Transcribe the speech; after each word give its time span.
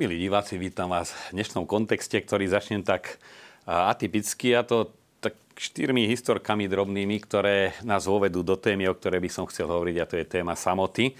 Milí 0.00 0.16
diváci, 0.16 0.56
vítam 0.56 0.88
vás 0.88 1.12
v 1.12 1.36
dnešnom 1.36 1.68
kontexte, 1.68 2.16
ktorý 2.16 2.48
začnem 2.48 2.80
tak 2.80 3.20
atypicky 3.68 4.56
a 4.56 4.64
to 4.64 4.96
tak 5.20 5.36
štyrmi 5.60 6.08
historkami 6.08 6.72
drobnými, 6.72 7.20
ktoré 7.20 7.76
nás 7.84 8.08
uvedú 8.08 8.40
do 8.40 8.56
témy, 8.56 8.88
o 8.88 8.96
ktorej 8.96 9.20
by 9.20 9.28
som 9.28 9.44
chcel 9.44 9.68
hovoriť 9.68 9.96
a 10.00 10.08
to 10.08 10.16
je 10.16 10.24
téma 10.24 10.56
samoty. 10.56 11.12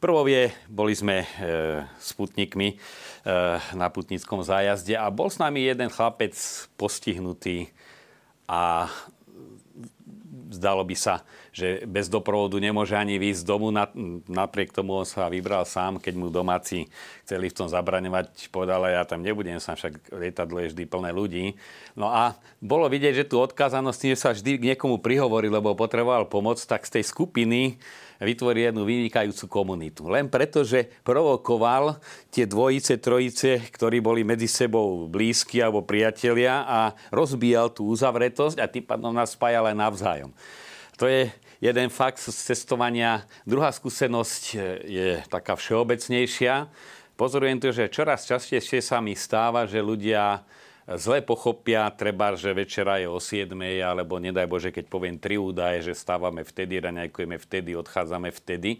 Prvou 0.00 0.24
je, 0.24 0.56
boli 0.72 0.96
sme 0.96 1.20
e, 1.20 1.26
sputnikmi 2.00 2.68
e, 2.72 2.76
na 3.76 3.92
putnickom 3.92 4.40
zájazde 4.40 4.96
a 4.96 5.12
bol 5.12 5.28
s 5.28 5.36
nami 5.36 5.68
jeden 5.68 5.92
chlapec 5.92 6.32
postihnutý 6.80 7.68
a 8.48 8.88
zdalo 10.48 10.80
by 10.80 10.96
sa, 10.96 11.20
že 11.52 11.84
bez 11.84 12.08
doprovodu 12.08 12.56
nemôže 12.56 12.96
ani 12.96 13.20
výjsť 13.20 13.44
z 13.44 13.48
domu. 13.48 13.68
Napriek 14.24 14.72
tomu 14.72 14.96
on 14.96 15.04
sa 15.04 15.28
vybral 15.28 15.68
sám, 15.68 16.00
keď 16.00 16.14
mu 16.16 16.32
domáci 16.32 16.88
chceli 17.28 17.52
v 17.52 17.56
tom 17.60 17.68
zabraňovať. 17.68 18.48
Povedal, 18.48 18.88
ja 18.88 19.04
tam 19.04 19.20
nebudem, 19.20 19.60
sa 19.60 19.76
však 19.76 20.16
lietadlo 20.16 20.64
je 20.64 20.72
vždy 20.72 20.84
plné 20.88 21.12
ľudí. 21.12 21.44
No 21.92 22.08
a 22.08 22.40
bolo 22.56 22.88
vidieť, 22.88 23.20
že 23.20 23.28
tu 23.28 23.36
odkázanosť 23.36 23.98
tým, 24.00 24.16
sa 24.16 24.32
vždy 24.32 24.56
k 24.56 24.66
niekomu 24.72 25.04
prihovorí, 25.04 25.52
lebo 25.52 25.76
potreboval 25.76 26.24
pomoc, 26.24 26.56
tak 26.64 26.88
z 26.88 26.98
tej 26.98 27.04
skupiny 27.04 27.76
vytvorí 28.22 28.70
jednu 28.70 28.86
vynikajúcu 28.86 29.44
komunitu. 29.50 30.06
Len 30.06 30.30
preto, 30.30 30.62
že 30.62 30.88
provokoval 31.02 31.98
tie 32.30 32.46
dvojice, 32.46 32.96
trojice, 33.02 33.60
ktorí 33.76 33.98
boli 33.98 34.22
medzi 34.22 34.46
sebou 34.46 35.04
blízki 35.10 35.58
alebo 35.60 35.84
priatelia 35.84 36.64
a 36.64 36.96
rozbíjal 37.10 37.74
tú 37.74 37.90
uzavretosť 37.90 38.62
a 38.62 38.70
tým 38.70 38.86
pádom 38.86 39.10
nás 39.10 39.34
spájal 39.34 39.68
aj 39.68 39.76
navzájom. 39.76 40.32
To 41.02 41.10
je 41.10 41.34
jeden 41.58 41.90
fakt 41.90 42.22
z 42.22 42.30
cestovania. 42.30 43.26
Druhá 43.42 43.74
skúsenosť 43.74 44.42
je 44.86 45.18
taká 45.26 45.58
všeobecnejšia. 45.58 46.70
Pozorujem 47.18 47.58
to, 47.58 47.74
že 47.74 47.90
čoraz 47.90 48.22
častejšie 48.22 48.78
sa 48.78 49.02
mi 49.02 49.18
stáva, 49.18 49.66
že 49.66 49.82
ľudia 49.82 50.46
zle 50.86 51.18
pochopia, 51.26 51.90
treba, 51.90 52.38
že 52.38 52.54
večera 52.54 53.02
je 53.02 53.10
o 53.10 53.18
7, 53.18 53.50
alebo 53.82 54.22
nedaj 54.22 54.46
Bože, 54.46 54.70
keď 54.70 54.86
poviem 54.86 55.18
tri 55.18 55.42
údaje, 55.42 55.90
že 55.90 55.98
stávame 55.98 56.46
vtedy, 56.46 56.78
raňajkujeme 56.78 57.34
vtedy, 57.34 57.74
odchádzame 57.74 58.30
vtedy. 58.30 58.78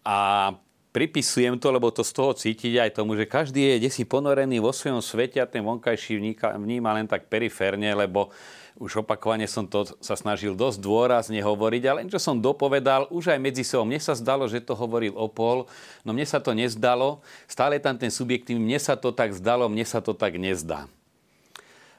A 0.00 0.48
pripisujem 0.94 1.58
to, 1.58 1.74
lebo 1.74 1.90
to 1.90 2.06
z 2.06 2.12
toho 2.14 2.30
cítiť 2.38 2.78
aj 2.78 2.90
tomu, 2.94 3.18
že 3.18 3.26
každý 3.26 3.74
je 3.74 3.90
desi 3.90 4.06
ponorený 4.06 4.62
vo 4.62 4.70
svojom 4.70 5.02
svete 5.02 5.42
a 5.42 5.50
ten 5.50 5.66
vonkajší 5.66 6.22
vníma 6.54 6.94
len 6.94 7.10
tak 7.10 7.26
periférne, 7.26 7.90
lebo 7.98 8.30
už 8.78 9.02
opakovane 9.02 9.46
som 9.46 9.66
to 9.66 9.86
sa 10.02 10.14
snažil 10.14 10.54
dosť 10.54 10.78
dôrazne 10.82 11.38
hovoriť, 11.38 11.82
ale 11.86 12.06
čo 12.10 12.18
som 12.18 12.38
dopovedal, 12.38 13.10
už 13.10 13.34
aj 13.34 13.38
medzi 13.42 13.62
sebou. 13.62 13.86
Mne 13.86 14.02
sa 14.02 14.18
zdalo, 14.18 14.46
že 14.50 14.62
to 14.62 14.74
hovoril 14.74 15.14
Opol, 15.14 15.66
no 16.02 16.10
mne 16.10 16.26
sa 16.26 16.42
to 16.42 16.54
nezdalo. 16.54 17.22
Stále 17.46 17.78
tam 17.78 17.94
ten 17.98 18.10
subjektívny, 18.10 18.58
mne 18.58 18.78
sa 18.82 18.98
to 18.98 19.14
tak 19.14 19.34
zdalo, 19.34 19.70
mne 19.70 19.86
sa 19.86 20.02
to 20.02 20.10
tak 20.10 20.38
nezdá. 20.38 20.90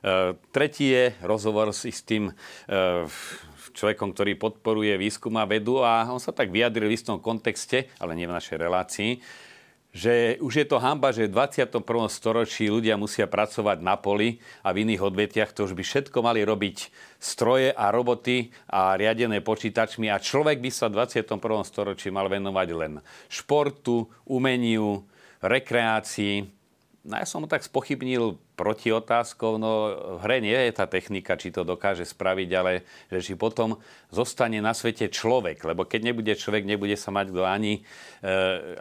E, 0.03 0.35
tretí 0.51 0.91
je 0.91 1.15
rozhovor 1.23 1.71
s 1.71 1.99
tým 2.03 2.31
e, 2.31 2.33
človekom, 3.75 4.15
ktorý 4.15 4.39
podporuje 4.39 4.95
výskum 4.95 5.35
a 5.35 5.45
vedu 5.45 5.83
a 5.83 6.07
on 6.07 6.23
sa 6.23 6.31
tak 6.31 6.49
vyjadril 6.49 6.87
v 6.87 6.95
istom 6.95 7.19
kontexte, 7.19 7.91
ale 7.99 8.15
nie 8.15 8.25
v 8.25 8.35
našej 8.35 8.57
relácii, 8.57 9.11
že 9.95 10.35
už 10.43 10.53
je 10.59 10.67
to 10.67 10.75
hamba, 10.83 11.15
že 11.15 11.31
v 11.31 11.39
21. 11.39 11.79
storočí 12.11 12.67
ľudia 12.67 12.99
musia 12.99 13.31
pracovať 13.31 13.79
na 13.79 13.95
poli 13.95 14.43
a 14.59 14.75
v 14.75 14.83
iných 14.83 14.99
odvetiach 14.99 15.55
to 15.55 15.63
už 15.63 15.71
by 15.71 15.87
všetko 15.87 16.19
mali 16.19 16.43
robiť 16.43 16.91
stroje 17.15 17.71
a 17.71 17.95
roboty 17.95 18.51
a 18.67 18.99
riadené 18.99 19.39
počítačmi 19.39 20.11
a 20.11 20.19
človek 20.19 20.59
by 20.59 20.67
sa 20.67 20.91
v 20.91 20.99
21. 20.99 21.39
storočí 21.63 22.11
mal 22.11 22.27
venovať 22.27 22.67
len 22.75 22.99
športu, 23.31 24.11
umeniu, 24.27 25.07
rekreácii, 25.39 26.54
No 27.05 27.21
ja 27.21 27.25
som 27.29 27.45
mu 27.45 27.47
tak 27.47 27.61
spochybnil 27.61 28.33
proti 28.57 28.89
otázkou, 28.89 29.61
no 29.61 29.93
v 30.17 30.25
hre 30.25 30.41
nie 30.41 30.57
je 30.57 30.73
tá 30.73 30.89
technika, 30.89 31.37
či 31.37 31.53
to 31.53 31.61
dokáže 31.61 32.01
spraviť, 32.01 32.49
ale 32.57 32.81
že 33.13 33.21
či 33.21 33.33
potom 33.37 33.77
zostane 34.09 34.57
na 34.57 34.73
svete 34.73 35.13
človek, 35.13 35.61
lebo 35.69 35.85
keď 35.85 36.01
nebude 36.01 36.33
človek, 36.33 36.65
nebude 36.65 36.97
sa 36.97 37.13
mať 37.13 37.29
kto 37.29 37.45
ani, 37.45 37.85
e, 38.25 38.31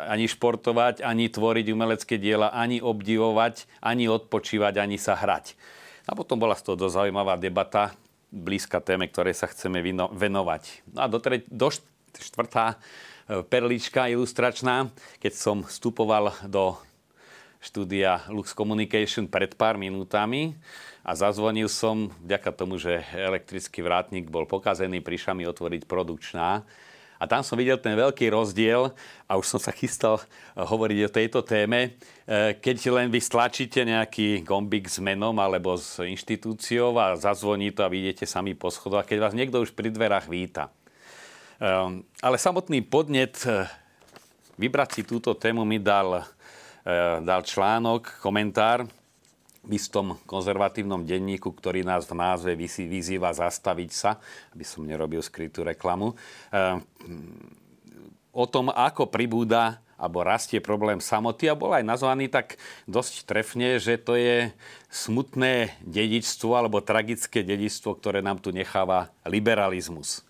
ani 0.08 0.24
športovať, 0.24 1.04
ani 1.04 1.28
tvoriť 1.28 1.66
umelecké 1.68 2.16
diela, 2.16 2.48
ani 2.48 2.80
obdivovať, 2.80 3.68
ani 3.84 4.08
odpočívať, 4.08 4.80
ani 4.80 4.96
sa 4.96 5.20
hrať. 5.20 5.52
A 6.08 6.16
potom 6.16 6.40
bola 6.40 6.56
z 6.56 6.64
toho 6.64 6.80
dosť 6.80 7.04
zaujímavá 7.04 7.36
debata, 7.36 7.92
blízka 8.32 8.80
téme, 8.80 9.04
ktoré 9.04 9.36
sa 9.36 9.52
chceme 9.52 9.84
venovať. 10.16 10.96
No 10.96 11.04
a 11.04 11.06
do, 11.12 11.20
tre- 11.20 11.44
do 11.44 11.68
štvrtá 12.16 12.72
e, 12.72 13.44
perlička 13.44 14.08
ilustračná, 14.08 14.88
keď 15.20 15.32
som 15.36 15.60
vstupoval 15.60 16.32
do 16.48 16.80
štúdia 17.64 18.28
Lux 18.28 18.52
Communication 18.52 19.24
pred 19.24 19.56
pár 19.56 19.80
minútami 19.80 20.52
a 21.00 21.16
zazvonil 21.16 21.72
som 21.72 22.12
vďaka 22.20 22.52
tomu, 22.52 22.76
že 22.76 23.00
elektrický 23.16 23.80
vrátnik 23.80 24.28
bol 24.28 24.44
pokazený, 24.44 25.00
prišla 25.00 25.32
mi 25.32 25.48
otvoriť 25.48 25.88
produkčná. 25.88 26.60
A 27.16 27.24
tam 27.24 27.40
som 27.40 27.56
videl 27.56 27.80
ten 27.80 27.96
veľký 27.96 28.28
rozdiel 28.28 28.92
a 29.24 29.32
už 29.40 29.56
som 29.56 29.60
sa 29.62 29.72
chystal 29.72 30.20
hovoriť 30.52 30.98
o 31.08 31.14
tejto 31.14 31.40
téme. 31.40 31.96
E, 32.28 32.52
keď 32.60 32.76
len 32.92 33.08
vy 33.08 33.16
stlačíte 33.16 33.80
nejaký 33.80 34.44
gombík 34.44 34.84
s 34.90 35.00
menom 35.00 35.32
alebo 35.40 35.72
s 35.78 36.04
inštitúciou 36.04 36.92
a 37.00 37.16
zazvoní 37.16 37.72
to 37.72 37.80
a 37.80 37.88
vidíte 37.88 38.28
sami 38.28 38.52
po 38.52 38.68
schodoch, 38.68 39.08
keď 39.08 39.18
vás 39.24 39.32
niekto 39.32 39.64
už 39.64 39.72
pri 39.72 39.88
dverách 39.88 40.28
víta. 40.28 40.68
E, 40.68 41.70
ale 42.20 42.36
samotný 42.36 42.84
podnet 42.84 43.40
e, 43.48 43.64
vybrať 44.60 45.00
si 45.00 45.02
túto 45.08 45.32
tému 45.32 45.64
mi 45.64 45.80
dal 45.80 46.28
dal 47.24 47.40
článok, 47.40 48.20
komentár 48.20 48.84
v 49.64 49.80
istom 49.80 50.20
konzervatívnom 50.28 51.08
denníku, 51.08 51.48
ktorý 51.48 51.80
nás 51.82 52.04
v 52.04 52.20
názve 52.20 52.52
vyzýva 52.84 53.32
zastaviť 53.32 53.90
sa, 53.90 54.20
aby 54.52 54.64
som 54.64 54.84
nerobil 54.84 55.24
skrytú 55.24 55.64
reklamu, 55.64 56.12
eh, 56.52 56.76
o 58.34 58.44
tom, 58.44 58.68
ako 58.68 59.08
pribúda 59.08 59.80
alebo 59.94 60.26
rastie 60.26 60.58
problém 60.58 60.98
samoty 60.98 61.48
a 61.48 61.56
bol 61.56 61.70
aj 61.72 61.86
nazvaný 61.86 62.26
tak 62.28 62.58
dosť 62.84 63.24
trefne, 63.24 63.78
že 63.78 63.94
to 63.96 64.18
je 64.18 64.50
smutné 64.90 65.78
dedičstvo 65.86 66.50
alebo 66.52 66.84
tragické 66.84 67.46
dedičstvo, 67.46 67.94
ktoré 67.96 68.20
nám 68.20 68.42
tu 68.42 68.50
necháva 68.50 69.14
liberalizmus. 69.24 70.26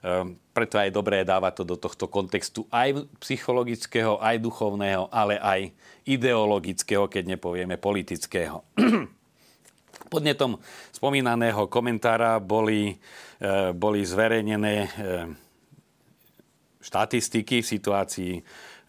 Ehm, 0.00 0.40
preto 0.56 0.80
je 0.80 0.88
dobré 0.88 1.28
dávať 1.28 1.60
to 1.60 1.64
do 1.68 1.76
tohto 1.76 2.08
kontextu 2.08 2.64
aj 2.72 3.04
psychologického, 3.20 4.16
aj 4.16 4.40
duchovného, 4.40 5.12
ale 5.12 5.36
aj 5.36 5.76
ideologického, 6.08 7.04
keď 7.04 7.36
nepovieme 7.36 7.76
politického. 7.76 8.64
Podnetom 10.12 10.56
spomínaného 10.96 11.68
komentára 11.68 12.40
boli, 12.40 12.96
e, 13.38 13.76
boli 13.76 14.00
zverejnené 14.00 14.74
e, 14.82 14.88
štatistiky 16.80 17.60
v 17.60 17.70
situácii 17.76 18.34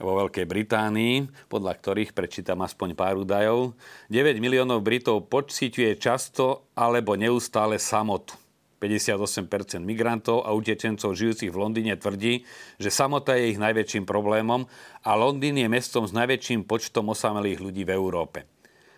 vo 0.02 0.18
Veľkej 0.18 0.48
Británii, 0.48 1.30
podľa 1.52 1.78
ktorých 1.78 2.16
prečítam 2.16 2.64
aspoň 2.64 2.98
pár 2.98 3.20
údajov. 3.22 3.78
9 4.10 4.42
miliónov 4.42 4.82
Britov 4.82 5.30
pociťuje 5.30 6.00
často 6.00 6.72
alebo 6.74 7.14
neustále 7.14 7.78
samotu. 7.78 8.41
58% 8.82 9.78
migrantov 9.86 10.42
a 10.42 10.58
utečencov 10.58 11.14
žijúcich 11.14 11.54
v 11.54 11.62
Londýne 11.62 11.94
tvrdí, 11.94 12.42
že 12.82 12.90
samota 12.90 13.38
je 13.38 13.54
ich 13.54 13.62
najväčším 13.62 14.10
problémom 14.10 14.66
a 15.06 15.12
Londýn 15.14 15.62
je 15.62 15.70
mestom 15.70 16.10
s 16.10 16.18
najväčším 16.18 16.66
počtom 16.66 17.14
osamelých 17.14 17.62
ľudí 17.62 17.86
v 17.86 17.94
Európe. 17.94 18.50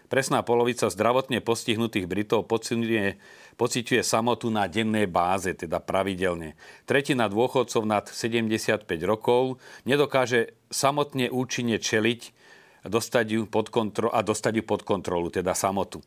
Presná 0.07 0.45
polovica 0.45 0.93
zdravotne 0.93 1.41
postihnutých 1.41 2.05
Britov 2.05 2.45
pociťuje, 2.45 3.17
pociťuje 3.57 4.01
samotu 4.05 4.47
na 4.53 4.69
dennej 4.69 5.09
báze, 5.09 5.57
teda 5.57 5.81
pravidelne. 5.81 6.53
Tretina 6.85 7.25
dôchodcov 7.27 7.81
nad 7.83 8.05
75 8.05 8.85
rokov 9.03 9.57
nedokáže 9.89 10.53
samotne 10.69 11.33
účinne 11.33 11.81
čeliť 11.81 12.21
dostať 12.85 13.25
ju 13.25 13.41
pod 13.49 13.73
kontro- 13.73 14.13
a 14.13 14.21
dostať 14.21 14.61
ju 14.61 14.63
pod 14.63 14.85
kontrolu, 14.85 15.33
teda 15.33 15.57
samotu. 15.57 16.05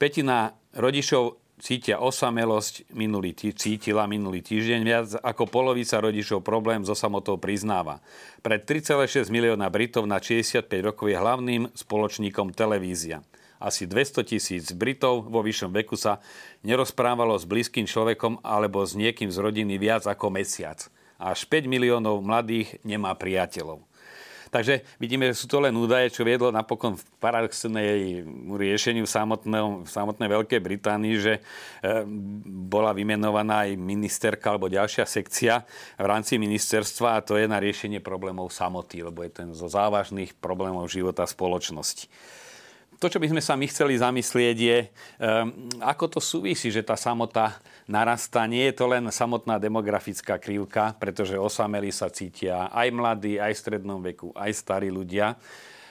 Petina 0.00 0.56
rodičov 0.72 1.36
cítia 1.62 2.02
osamelosť, 2.02 2.90
minulý 2.90 3.38
tý, 3.38 3.54
cítila 3.54 4.10
minulý 4.10 4.42
týždeň 4.42 4.80
viac 4.82 5.08
ako 5.22 5.46
polovica 5.46 6.02
rodičov 6.02 6.42
problém 6.42 6.82
so 6.82 6.98
samotou 6.98 7.38
priznáva. 7.38 8.02
Pre 8.42 8.58
3,6 8.58 9.30
milióna 9.30 9.70
Britov 9.70 10.10
na 10.10 10.18
65 10.18 10.66
rokov 10.82 11.06
je 11.06 11.14
hlavným 11.14 11.70
spoločníkom 11.70 12.50
televízia. 12.50 13.22
Asi 13.62 13.86
200 13.86 14.26
tisíc 14.26 14.74
Britov 14.74 15.30
vo 15.30 15.38
vyššom 15.38 15.70
veku 15.70 15.94
sa 15.94 16.18
nerozprávalo 16.66 17.38
s 17.38 17.46
blízkym 17.46 17.86
človekom 17.86 18.42
alebo 18.42 18.82
s 18.82 18.98
niekým 18.98 19.30
z 19.30 19.38
rodiny 19.38 19.78
viac 19.78 20.02
ako 20.02 20.34
mesiac. 20.34 20.82
Až 21.22 21.46
5 21.46 21.70
miliónov 21.70 22.18
mladých 22.26 22.82
nemá 22.82 23.14
priateľov. 23.14 23.86
Takže 24.52 24.84
vidíme, 25.00 25.32
že 25.32 25.40
sú 25.40 25.48
to 25.48 25.64
len 25.64 25.72
údaje, 25.72 26.12
čo 26.12 26.28
viedlo 26.28 26.52
napokon 26.52 26.92
v 26.92 27.04
paradoxnej 27.16 28.20
riešeniu 28.52 29.08
v 29.08 29.88
samotnej 29.88 30.28
Veľkej 30.28 30.60
Británii, 30.60 31.16
že 31.16 31.40
e, 31.40 31.42
bola 32.68 32.92
vymenovaná 32.92 33.64
aj 33.64 33.80
ministerka 33.80 34.52
alebo 34.52 34.68
ďalšia 34.68 35.08
sekcia 35.08 35.64
v 35.96 36.04
rámci 36.04 36.36
ministerstva 36.36 37.16
a 37.16 37.24
to 37.24 37.40
je 37.40 37.48
na 37.48 37.56
riešenie 37.56 38.04
problémov 38.04 38.52
samoty, 38.52 39.00
lebo 39.00 39.24
je 39.24 39.32
ten 39.32 39.48
zo 39.56 39.72
závažných 39.72 40.36
problémov 40.36 40.84
života 40.92 41.24
spoločnosti 41.24 42.12
to, 43.02 43.10
čo 43.10 43.18
by 43.18 43.34
sme 43.34 43.42
sa 43.42 43.58
my 43.58 43.66
chceli 43.66 43.98
zamyslieť, 43.98 44.56
je, 44.62 44.78
um, 45.18 45.66
ako 45.82 46.06
to 46.06 46.20
súvisí, 46.22 46.70
že 46.70 46.86
tá 46.86 46.94
samota 46.94 47.58
narastá. 47.90 48.46
Nie 48.46 48.70
je 48.70 48.78
to 48.78 48.86
len 48.86 49.02
samotná 49.10 49.58
demografická 49.58 50.38
krivka, 50.38 50.94
pretože 51.02 51.34
osamelí 51.34 51.90
sa 51.90 52.06
cítia 52.14 52.70
aj 52.70 52.94
mladí, 52.94 53.42
aj 53.42 53.58
v 53.58 53.62
strednom 53.66 53.98
veku, 53.98 54.30
aj 54.38 54.54
starí 54.54 54.86
ľudia. 54.94 55.34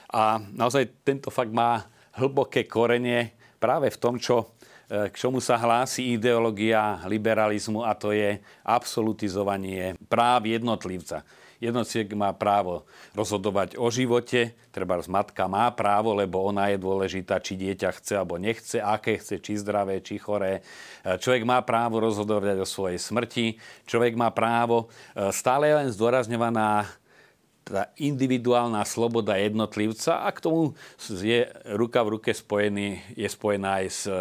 A 0.08 0.40
naozaj 0.56 1.04
tento 1.04 1.28
fakt 1.28 1.52
má 1.52 1.84
hlboké 2.16 2.64
korenie 2.64 3.36
práve 3.60 3.92
v 3.92 4.00
tom, 4.00 4.16
čo 4.16 4.56
e, 4.88 5.12
k 5.12 5.16
čomu 5.16 5.44
sa 5.44 5.60
hlási 5.60 6.16
ideológia 6.16 7.04
liberalizmu 7.12 7.84
a 7.84 7.92
to 7.92 8.16
je 8.16 8.40
absolutizovanie 8.64 10.00
práv 10.08 10.48
jednotlivca. 10.48 11.28
Jednotlivec 11.62 12.18
má 12.18 12.34
právo 12.34 12.90
rozhodovať 13.14 13.78
o 13.78 13.86
živote, 13.94 14.58
treba 14.74 14.98
matka 15.06 15.46
má 15.46 15.70
právo, 15.70 16.18
lebo 16.18 16.42
ona 16.42 16.74
je 16.74 16.82
dôležitá, 16.82 17.38
či 17.38 17.54
dieťa 17.54 18.02
chce 18.02 18.14
alebo 18.18 18.42
nechce, 18.42 18.82
aké 18.82 19.22
chce, 19.22 19.38
či 19.38 19.62
zdravé, 19.62 20.02
či 20.02 20.18
choré. 20.18 20.66
Človek 21.06 21.46
má 21.46 21.62
právo 21.62 22.02
rozhodovať 22.02 22.58
o 22.58 22.66
svojej 22.66 22.98
smrti, 22.98 23.62
človek 23.86 24.18
má 24.18 24.34
právo, 24.34 24.90
e, 25.14 25.30
stále 25.30 25.70
je 25.70 25.76
len 25.86 25.90
zdôrazňovaná 25.94 26.90
tá 27.62 27.94
individuálna 28.02 28.82
sloboda 28.82 29.38
jednotlivca 29.38 30.26
a 30.26 30.30
k 30.34 30.42
tomu 30.42 30.74
je 31.08 31.46
ruka 31.78 32.02
v 32.02 32.18
ruke 32.18 32.34
spojený, 32.34 33.06
je 33.14 33.30
spojená 33.30 33.86
aj 33.86 33.88
s 33.88 34.02
e, 34.10 34.18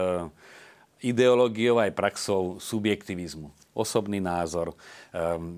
ideológiou 1.00 1.80
aj 1.80 1.96
praxou 1.96 2.60
subjektivizmu. 2.60 3.50
Osobný 3.72 4.20
názor, 4.20 4.76
um, 5.12 5.56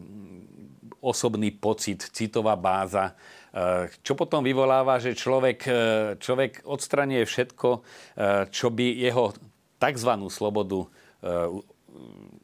osobný 1.03 1.51
pocit, 1.51 1.99
citová 2.15 2.55
báza, 2.55 3.11
eh, 3.51 3.91
čo 4.07 4.15
potom 4.15 4.45
vyvoláva, 4.45 5.03
že 5.03 5.19
človek, 5.19 5.61
eh, 5.67 5.75
človek 6.23 6.63
odstranie 6.63 7.27
všetko, 7.27 7.69
čo 8.55 8.67
by 8.71 8.87
jeho 9.03 9.35
tzv. 9.83 10.13
slobodu 10.31 10.87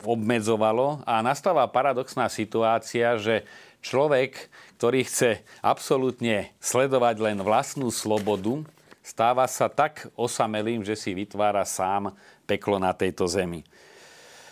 obmedzovalo 0.02 1.02
a 1.06 1.22
nastáva 1.22 1.66
paradoxná 1.66 2.30
situácia, 2.30 3.18
že 3.18 3.42
človek, 3.82 4.50
ktorý 4.78 5.06
chce 5.06 5.42
absolútne 5.62 6.54
sledovať 6.62 7.16
len 7.22 7.38
vlastnú 7.42 7.90
slobodu, 7.90 8.62
stáva 9.08 9.48
sa 9.48 9.72
tak 9.72 10.12
osamelým, 10.12 10.84
že 10.84 10.92
si 10.92 11.16
vytvára 11.16 11.64
sám 11.64 12.12
peklo 12.44 12.76
na 12.76 12.92
tejto 12.92 13.24
zemi. 13.24 13.64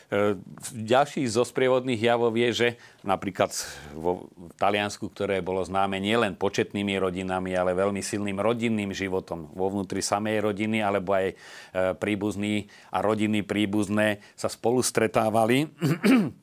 E, 0.06 0.38
ďalší 0.72 1.28
zo 1.28 1.44
sprievodných 1.44 2.00
javov 2.00 2.32
je, 2.40 2.48
že 2.54 2.68
napríklad 3.04 3.52
vo 3.92 4.32
Taliansku, 4.56 5.12
ktoré 5.12 5.44
bolo 5.44 5.60
známe 5.60 6.00
nielen 6.00 6.40
početnými 6.40 6.96
rodinami, 6.96 7.52
ale 7.52 7.76
veľmi 7.76 8.00
silným 8.00 8.40
rodinným 8.40 8.96
životom 8.96 9.52
vo 9.52 9.68
vnútri 9.68 10.00
samej 10.00 10.40
rodiny, 10.40 10.80
alebo 10.80 11.12
aj 11.12 11.26
e, 11.28 11.34
príbuzní 12.00 12.72
a 12.88 13.04
rodiny 13.04 13.44
príbuzné 13.44 14.24
sa 14.38 14.48
spolu 14.48 14.80
stretávali, 14.80 15.68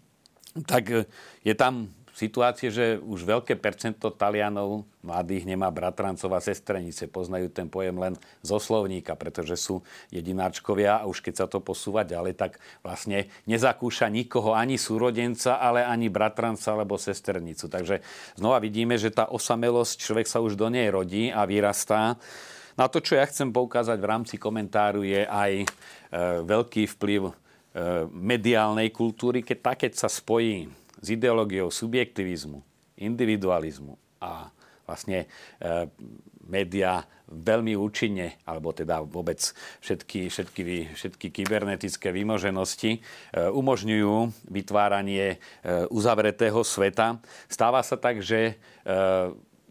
tak 0.71 0.83
e, 0.91 1.09
je 1.41 1.55
tam 1.57 1.89
situácie, 2.13 2.69
že 2.69 3.01
už 3.01 3.25
veľké 3.25 3.57
percento 3.57 4.13
Talianov 4.13 4.85
mladých 5.01 5.49
nemá 5.49 5.73
bratrancov 5.73 6.29
a 6.31 6.39
sestrenice. 6.39 7.09
Poznajú 7.09 7.49
ten 7.49 7.67
pojem 7.67 7.97
len 7.97 8.13
zo 8.45 8.61
slovníka, 8.61 9.17
pretože 9.17 9.57
sú 9.57 9.81
jedináčkovia 10.13 11.01
a 11.01 11.09
už 11.09 11.25
keď 11.25 11.43
sa 11.43 11.45
to 11.49 11.59
posúva 11.59 12.05
ďalej, 12.05 12.37
tak 12.37 12.61
vlastne 12.85 13.27
nezakúša 13.49 14.07
nikoho 14.13 14.53
ani 14.53 14.77
súrodenca, 14.77 15.57
ale 15.57 15.83
ani 15.83 16.07
bratranca 16.07 16.77
alebo 16.77 17.01
sesternicu. 17.01 17.65
Takže 17.67 18.05
znova 18.37 18.61
vidíme, 18.61 18.95
že 18.95 19.09
tá 19.09 19.27
osamelosť, 19.27 19.97
človek 19.97 20.27
sa 20.29 20.39
už 20.39 20.53
do 20.53 20.69
nej 20.69 20.87
rodí 20.93 21.33
a 21.33 21.43
vyrastá. 21.49 22.15
Na 22.77 22.89
to, 22.89 23.01
čo 23.01 23.17
ja 23.17 23.25
chcem 23.25 23.53
poukázať 23.53 23.97
v 23.97 24.09
rámci 24.09 24.35
komentáru, 24.37 25.05
je 25.05 25.25
aj 25.25 25.51
e, 25.61 25.65
veľký 26.41 26.89
vplyv 26.97 27.21
e, 27.29 27.33
mediálnej 28.09 28.89
kultúry, 28.89 29.45
keď 29.45 29.77
keď 29.77 29.93
sa 29.93 30.09
spojí 30.09 30.82
s 31.03 31.07
ideológiou 31.11 31.67
subjektivizmu, 31.67 32.63
individualizmu 32.95 33.99
a 34.23 34.47
vlastne 34.87 35.27
e, 35.59 35.87
médiá 36.47 37.03
veľmi 37.27 37.75
účinne, 37.75 38.39
alebo 38.43 38.75
teda 38.75 39.03
vôbec 39.03 39.39
všetky, 39.83 40.31
všetky, 40.31 40.63
všetky 40.95 41.27
kybernetické 41.31 42.11
vymoženosti 42.15 42.91
e, 42.95 42.99
umožňujú 43.51 44.47
vytváranie 44.47 45.35
e, 45.35 45.37
uzavretého 45.91 46.63
sveta. 46.63 47.19
Stáva 47.51 47.83
sa 47.83 47.99
tak, 47.99 48.23
že 48.23 48.55
e, 48.83 48.91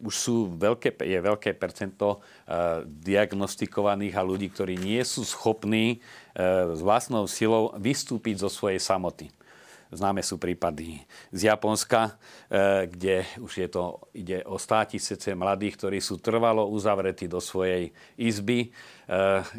už 0.02 0.14
sú 0.18 0.36
veľké, 0.58 0.98
je 0.98 1.14
veľké 1.14 1.54
percento 1.54 2.18
uh, 2.18 2.82
diagnostikovaných 2.82 4.18
a 4.18 4.26
ľudí, 4.26 4.50
ktorí 4.50 4.74
nie 4.74 4.98
sú 5.06 5.22
schopní 5.22 6.02
uh, 6.34 6.74
s 6.74 6.82
vlastnou 6.82 7.30
silou 7.30 7.70
vystúpiť 7.78 8.42
zo 8.42 8.50
svojej 8.50 8.82
samoty. 8.82 9.30
Známe 9.92 10.24
sú 10.24 10.40
prípady 10.40 11.04
z 11.28 11.52
Japonska, 11.52 12.16
e, 12.48 12.88
kde 12.88 13.28
už 13.44 13.52
je 13.52 13.68
to, 13.68 14.00
ide 14.16 14.40
o 14.48 14.56
státisece 14.56 15.36
mladých, 15.36 15.76
ktorí 15.76 16.00
sú 16.00 16.16
trvalo 16.16 16.64
uzavretí 16.64 17.28
do 17.28 17.44
svojej 17.44 17.92
izby, 18.16 18.68
e, 18.68 18.68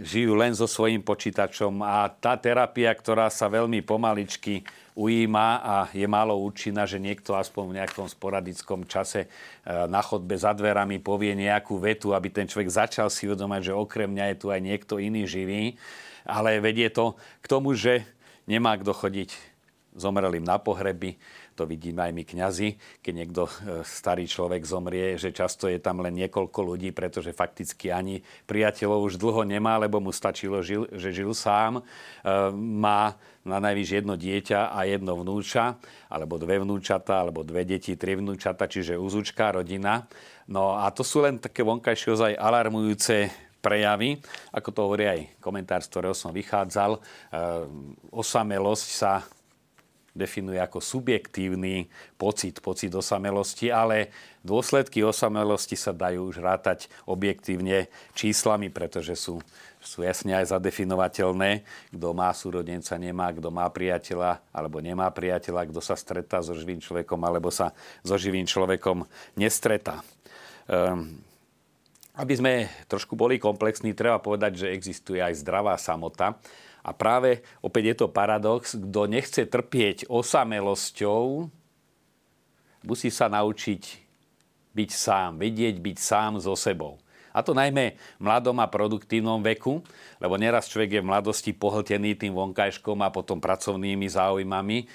žijú 0.01 0.33
len 0.33 0.57
so 0.57 0.65
svojím 0.65 1.05
počítačom 1.05 1.85
a 1.85 2.09
tá 2.09 2.33
terapia, 2.33 2.89
ktorá 2.89 3.29
sa 3.29 3.45
veľmi 3.45 3.85
pomaličky 3.85 4.65
ujíma 4.97 5.47
a 5.61 5.75
je 5.93 6.05
málo 6.09 6.33
účinná, 6.41 6.89
že 6.89 6.97
niekto 6.97 7.37
aspoň 7.37 7.63
v 7.69 7.77
nejakom 7.77 8.07
sporadickom 8.09 8.89
čase 8.89 9.25
e, 9.25 9.27
na 9.85 10.01
chodbe 10.01 10.33
za 10.33 10.49
dverami 10.57 10.97
povie 10.97 11.37
nejakú 11.37 11.77
vetu, 11.77 12.09
aby 12.17 12.33
ten 12.33 12.49
človek 12.49 12.73
začal 12.73 13.13
si 13.13 13.29
uvedomať, 13.29 13.69
že 13.69 13.77
okrem 13.77 14.09
mňa 14.09 14.33
je 14.33 14.37
tu 14.41 14.47
aj 14.49 14.61
niekto 14.65 14.97
iný 14.97 15.29
živý. 15.29 15.77
Ale 16.25 16.57
vedie 16.57 16.89
to 16.89 17.13
k 17.43 17.45
tomu, 17.45 17.77
že 17.77 18.01
nemá 18.49 18.73
kto 18.81 18.97
chodiť 18.97 19.52
zomrelým 19.93 20.43
na 20.43 20.57
pohreby. 20.57 21.15
To 21.53 21.69
vidíme 21.69 22.01
aj 22.01 22.13
my 22.17 22.23
kňazi, 22.25 22.69
keď 23.05 23.13
niekto 23.13 23.41
e, 23.45 23.51
starý 23.85 24.25
človek 24.25 24.65
zomrie, 24.65 25.21
že 25.21 25.29
často 25.29 25.69
je 25.69 25.77
tam 25.77 26.01
len 26.01 26.17
niekoľko 26.17 26.59
ľudí, 26.73 26.89
pretože 26.89 27.29
fakticky 27.29 27.93
ani 27.93 28.25
priateľov 28.49 29.13
už 29.13 29.21
dlho 29.21 29.45
nemá, 29.45 29.77
lebo 29.77 30.01
mu 30.01 30.09
stačilo, 30.09 30.65
že 30.65 31.09
žil 31.13 31.31
sám. 31.37 31.79
E, 31.79 31.83
má 32.57 33.13
na 33.45 33.59
najvyš 33.59 34.01
jedno 34.01 34.15
dieťa 34.17 34.73
a 34.73 34.79
jedno 34.87 35.19
vnúča, 35.19 35.77
alebo 36.09 36.41
dve 36.41 36.63
vnúčata, 36.63 37.21
alebo 37.21 37.45
dve 37.45 37.67
deti, 37.67 37.93
tri 37.99 38.17
vnúčata, 38.17 38.65
čiže 38.65 38.97
úzučká 38.97 39.53
rodina. 39.53 40.09
No 40.49 40.79
a 40.79 40.89
to 40.89 41.05
sú 41.05 41.21
len 41.21 41.37
také 41.37 41.61
vonkajšie 41.61 42.09
ozaj 42.17 42.33
alarmujúce 42.33 43.29
prejavy, 43.63 44.19
ako 44.51 44.69
to 44.75 44.79
hovorí 44.83 45.05
aj 45.07 45.19
komentár, 45.39 45.79
z 45.79 45.87
ktorého 45.87 46.15
som 46.17 46.35
vychádzal. 46.35 46.97
E, 46.97 46.99
osamelosť 48.11 48.87
sa 48.91 49.23
definuje 50.13 50.61
ako 50.61 50.77
subjektívny 50.77 51.89
pocit, 52.21 52.61
pocit 52.61 52.93
osamelosti, 52.93 53.73
ale 53.73 54.13
dôsledky 54.45 55.01
osamelosti 55.01 55.73
sa 55.73 55.89
dajú 55.89 56.29
už 56.29 56.37
rátať 56.39 56.85
objektívne 57.09 57.89
číslami, 58.13 58.69
pretože 58.69 59.17
sú, 59.17 59.41
sú 59.81 60.05
jasne 60.05 60.37
aj 60.37 60.53
zadefinovateľné. 60.53 61.65
Kto 61.89 62.13
má 62.13 62.29
súrodenca, 62.31 62.93
nemá, 63.01 63.33
kto 63.33 63.49
má 63.49 63.65
priateľa 63.73 64.45
alebo 64.53 64.77
nemá 64.79 65.09
priateľa, 65.09 65.73
kto 65.73 65.81
sa 65.81 65.97
stretá 65.97 66.45
so 66.45 66.53
živým 66.53 66.77
človekom 66.77 67.19
alebo 67.25 67.49
sa 67.49 67.73
so 68.05 68.13
živým 68.13 68.45
človekom 68.45 69.09
nestretá. 69.33 70.05
Um, 70.69 71.17
aby 72.13 72.33
sme 72.37 72.53
trošku 72.85 73.17
boli 73.17 73.41
komplexní, 73.41 73.97
treba 73.97 74.21
povedať, 74.21 74.65
že 74.65 74.67
existuje 74.69 75.17
aj 75.17 75.41
zdravá 75.41 75.73
samota. 75.81 76.37
A 76.83 76.91
práve 76.91 77.39
opäť 77.63 77.83
je 77.89 77.95
to 78.03 78.07
paradox, 78.11 78.75
kto 78.75 79.07
nechce 79.07 79.47
trpieť 79.47 80.11
osamelosťou, 80.11 81.47
musí 82.83 83.07
sa 83.07 83.31
naučiť 83.31 84.03
byť 84.75 84.89
sám, 84.91 85.39
vedieť 85.39 85.79
byť 85.79 85.97
sám 85.97 86.43
so 86.43 86.53
sebou. 86.59 86.99
A 87.33 87.41
to 87.41 87.55
najmä 87.57 87.97
v 88.19 88.21
mladom 88.21 88.61
a 88.61 88.69
produktívnom 88.69 89.41
veku, 89.41 89.81
lebo 90.23 90.39
neraz 90.39 90.71
človek 90.71 90.97
je 90.97 91.01
v 91.03 91.09
mladosti 91.11 91.51
pohltený 91.51 92.15
tým 92.15 92.31
vonkajškom 92.31 93.03
a 93.03 93.11
potom 93.11 93.43
pracovnými 93.43 94.07
záujmami 94.07 94.77
e, 94.79 94.85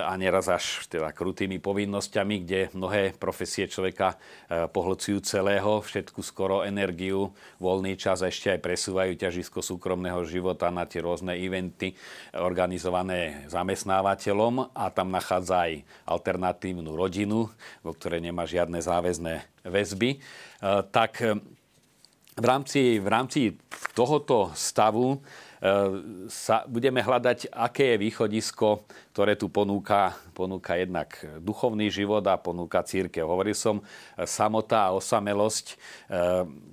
a 0.00 0.08
neraz 0.16 0.48
až 0.48 0.88
teda 0.88 1.12
krutými 1.12 1.60
povinnosťami, 1.60 2.34
kde 2.40 2.60
mnohé 2.72 3.12
profesie 3.20 3.68
človeka 3.68 4.16
e, 4.48 4.64
pohlcujú 4.72 5.20
celého, 5.20 5.84
všetku 5.84 6.24
skoro 6.24 6.64
energiu, 6.64 7.36
voľný 7.60 8.00
čas 8.00 8.24
a 8.24 8.32
ešte 8.32 8.56
aj 8.56 8.64
presúvajú 8.64 9.12
ťažisko 9.20 9.60
súkromného 9.60 10.24
života 10.24 10.72
na 10.72 10.88
tie 10.88 11.04
rôzne 11.04 11.36
eventy 11.36 11.92
organizované 12.32 13.44
zamestnávateľom 13.52 14.72
a 14.72 14.88
tam 14.88 15.12
nachádza 15.12 15.68
aj 15.68 15.84
alternatívnu 16.08 16.96
rodinu, 16.96 17.52
vo 17.84 17.92
ktorej 17.92 18.24
nemá 18.24 18.48
žiadne 18.48 18.80
záväzné 18.80 19.44
väzby, 19.68 20.24
tak 20.92 21.20
v 22.34 22.44
rámci, 22.44 22.98
v 22.98 23.08
rámci 23.08 23.40
tohoto 23.94 24.50
stavu 24.58 25.22
sa 26.28 26.68
budeme 26.68 27.00
hľadať, 27.00 27.48
aké 27.48 27.96
je 27.96 28.02
východisko, 28.04 28.84
ktoré 29.16 29.32
tu 29.32 29.48
ponúka, 29.48 30.12
ponúka 30.36 30.76
jednak 30.76 31.16
duchovný 31.40 31.88
život 31.88 32.20
a 32.28 32.36
ponúka 32.36 32.84
církev. 32.84 33.24
Hovoril 33.24 33.56
som, 33.56 33.80
samota 34.28 34.90
a 34.90 34.94
osamelosť 34.98 35.80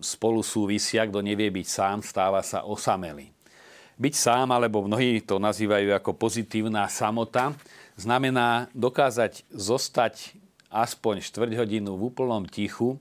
spolu 0.03 0.43
súvisia, 0.43 1.07
kto 1.07 1.23
nevie 1.23 1.47
byť 1.47 1.67
sám, 1.71 1.97
stáva 2.03 2.43
sa 2.43 2.67
osamelý. 2.67 3.31
Byť 3.95 4.13
sám, 4.17 4.51
alebo 4.51 4.83
mnohí 4.83 5.23
to 5.23 5.39
nazývajú 5.39 5.93
ako 5.95 6.11
pozitívna 6.17 6.89
samota, 6.91 7.55
znamená 7.95 8.67
dokázať 8.75 9.45
zostať 9.55 10.35
aspoň 10.67 11.23
štvrť 11.23 11.53
hodinu 11.63 11.95
v 11.95 12.11
úplnom 12.11 12.43
tichu, 12.43 12.99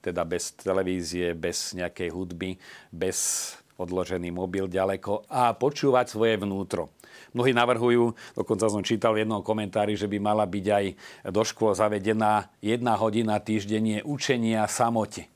teda 0.00 0.24
bez 0.24 0.56
televízie, 0.56 1.36
bez 1.36 1.76
nejakej 1.76 2.08
hudby, 2.12 2.56
bez 2.92 3.52
odložený 3.80 4.28
mobil 4.32 4.68
ďaleko 4.68 5.24
a 5.32 5.56
počúvať 5.56 6.12
svoje 6.12 6.36
vnútro. 6.36 6.92
Mnohí 7.32 7.54
navrhujú, 7.54 8.12
dokonca 8.36 8.66
som 8.68 8.84
čítal 8.84 9.16
v 9.16 9.24
jednom 9.24 9.40
komentári, 9.40 9.94
že 9.94 10.10
by 10.10 10.18
mala 10.20 10.44
byť 10.44 10.66
aj 10.66 10.84
do 11.30 11.42
škôl 11.46 11.72
zavedená 11.72 12.50
jedna 12.60 12.98
hodina 12.98 13.38
týždenne 13.40 14.02
učenia 14.04 14.66
samote 14.66 15.30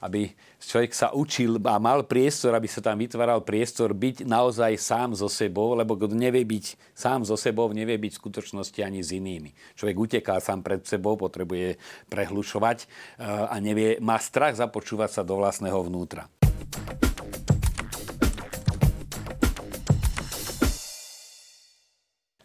aby 0.00 0.32
človek 0.56 0.96
sa 0.96 1.12
učil 1.12 1.60
a 1.60 1.76
mal 1.76 2.08
priestor, 2.08 2.56
aby 2.56 2.64
sa 2.64 2.80
tam 2.80 2.96
vytváral 2.96 3.44
priestor 3.44 3.92
byť 3.92 4.24
naozaj 4.24 4.80
sám 4.80 5.12
so 5.12 5.28
sebou, 5.28 5.76
lebo 5.76 5.92
kto 5.92 6.16
nevie 6.16 6.40
byť 6.48 6.96
sám 6.96 7.28
so 7.28 7.36
sebou, 7.36 7.68
nevie 7.76 8.00
byť 8.00 8.12
v 8.16 8.20
skutočnosti 8.20 8.80
ani 8.80 9.04
s 9.04 9.12
inými. 9.12 9.52
Človek 9.76 9.96
uteká 10.00 10.40
sám 10.40 10.64
pred 10.64 10.80
sebou, 10.88 11.20
potrebuje 11.20 11.76
prehlušovať 12.08 12.78
eh, 12.84 13.52
a 13.52 13.54
nevie, 13.60 14.00
má 14.00 14.16
strach 14.16 14.56
započúvať 14.56 15.20
sa 15.20 15.22
do 15.22 15.36
vlastného 15.36 15.84
vnútra. 15.84 16.32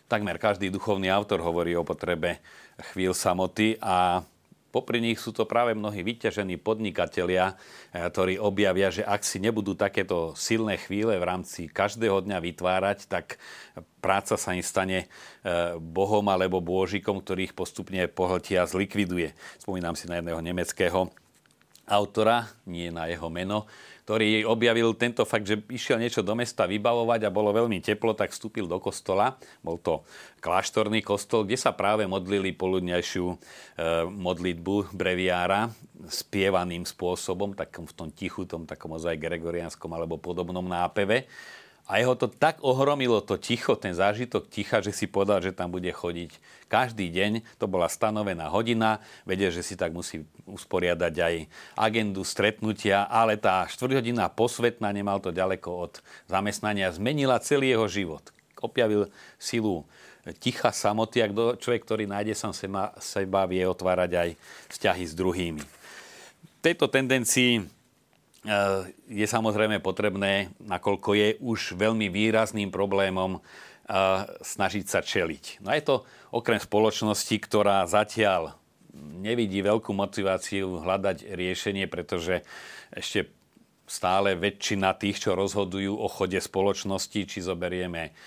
Takmer 0.05 0.37
každý 0.37 0.69
duchovný 0.69 1.09
autor 1.09 1.41
hovorí 1.41 1.73
o 1.73 1.81
potrebe 1.81 2.37
chvíľ 2.93 3.17
samoty 3.17 3.81
a 3.81 4.21
Popri 4.75 4.99
nich 4.99 5.23
sú 5.23 5.31
to 5.31 5.47
práve 5.47 5.71
mnohí 5.71 6.03
vyťažení 6.03 6.59
podnikatelia, 6.59 7.55
eh, 7.55 8.11
ktorí 8.11 8.35
objavia, 8.35 8.91
že 8.91 9.07
ak 9.07 9.23
si 9.23 9.39
nebudú 9.39 9.71
takéto 9.71 10.35
silné 10.35 10.75
chvíle 10.75 11.15
v 11.15 11.23
rámci 11.23 11.71
každého 11.71 12.27
dňa 12.27 12.43
vytvárať, 12.43 13.07
tak 13.07 13.39
práca 14.03 14.35
sa 14.35 14.51
im 14.51 14.59
stane 14.59 15.07
eh, 15.07 15.79
bohom 15.79 16.27
alebo 16.27 16.59
bôžikom, 16.59 17.23
ktorý 17.23 17.47
ich 17.47 17.55
postupne 17.55 18.03
pohltia 18.11 18.67
zlikviduje. 18.67 19.31
Spomínam 19.63 19.95
si 19.95 20.11
na 20.11 20.19
jedného 20.19 20.43
nemeckého 20.43 21.07
autora, 21.85 22.49
nie 22.65 22.89
na 22.89 23.05
jeho 23.05 23.29
meno, 23.29 23.69
ktorý 24.05 24.45
objavil 24.45 24.93
tento 24.93 25.25
fakt, 25.25 25.49
že 25.49 25.65
išiel 25.65 25.97
niečo 25.97 26.21
do 26.21 26.37
mesta 26.37 26.69
vybavovať 26.69 27.25
a 27.25 27.33
bolo 27.33 27.49
veľmi 27.49 27.81
teplo, 27.81 28.13
tak 28.13 28.29
vstúpil 28.29 28.69
do 28.69 28.77
kostola. 28.77 29.33
Bol 29.65 29.81
to 29.81 30.05
kláštorný 30.45 31.01
kostol, 31.01 31.41
kde 31.41 31.57
sa 31.57 31.73
práve 31.73 32.05
modlili 32.05 32.53
poludňajšiu 32.53 33.25
e, 33.25 33.35
modlitbu 34.05 34.93
breviára 34.93 35.73
spievaným 36.05 36.85
spôsobom, 36.85 37.57
takom 37.57 37.89
v 37.89 37.93
tom 37.97 38.09
tichu, 38.13 38.45
tom 38.45 38.69
takom 38.69 38.93
ozaj 38.93 39.17
gregorianskom 39.17 39.89
alebo 39.89 40.21
podobnom 40.21 40.65
nápeve. 40.69 41.25
A 41.85 42.01
jeho 42.01 42.17
to 42.17 42.25
tak 42.25 42.57
ohromilo 42.65 43.21
to 43.21 43.37
ticho, 43.37 43.77
ten 43.77 43.93
zážitok 43.93 44.49
ticha, 44.49 44.81
že 44.81 44.89
si 44.89 45.05
povedal, 45.05 45.37
že 45.45 45.53
tam 45.53 45.69
bude 45.69 45.93
chodiť 45.93 46.33
každý 46.65 47.13
deň. 47.13 47.45
To 47.61 47.69
bola 47.69 47.85
stanovená 47.85 48.49
hodina, 48.49 49.05
vedie, 49.21 49.53
že 49.53 49.61
si 49.61 49.77
tak 49.77 49.93
musí 49.93 50.25
usporiadať 50.49 51.13
aj 51.13 51.35
agendu 51.77 52.25
stretnutia, 52.25 53.05
ale 53.05 53.37
tá 53.37 53.69
štvrťhodina 53.69 54.33
posvetná, 54.33 54.89
nemal 54.89 55.21
to 55.21 55.29
ďaleko 55.29 55.69
od 55.69 55.93
zamestnania, 56.25 56.89
zmenila 56.89 57.37
celý 57.37 57.77
jeho 57.77 57.85
život. 57.85 58.33
Objavil 58.57 59.13
silu 59.37 59.85
ticha 60.41 60.73
samoty, 60.73 61.21
ak 61.21 61.61
človek, 61.61 61.85
ktorý 61.85 62.09
nájde 62.09 62.33
sám 62.33 62.53
seba, 62.57 62.97
seba, 62.97 63.45
vie 63.45 63.61
otvárať 63.61 64.11
aj 64.17 64.29
vzťahy 64.73 65.03
s 65.05 65.13
druhými. 65.13 65.61
Tejto 66.65 66.89
tendencii 66.89 67.74
je 69.09 69.25
samozrejme 69.25 69.81
potrebné, 69.81 70.53
nakoľko 70.61 71.09
je 71.17 71.29
už 71.41 71.73
veľmi 71.75 72.13
výrazným 72.13 72.69
problémom, 72.69 73.37
eh, 73.37 73.41
snažiť 74.41 74.85
sa 74.85 75.01
čeliť. 75.01 75.65
No 75.65 75.73
je 75.73 75.81
to 75.81 75.95
okrem 76.29 76.61
spoločnosti, 76.61 77.35
ktorá 77.41 77.85
zatiaľ 77.89 78.53
nevidí 78.95 79.59
veľkú 79.59 79.91
motiváciu 79.91 80.85
hľadať 80.85 81.27
riešenie, 81.35 81.89
pretože 81.89 82.45
ešte 82.93 83.33
stále 83.85 84.33
väčšina 84.33 84.97
tých, 84.97 85.21
čo 85.21 85.37
rozhodujú 85.37 85.93
o 85.93 86.07
chode 86.09 86.41
spoločnosti, 86.41 87.21
či 87.27 87.39
zoberieme 87.41 88.17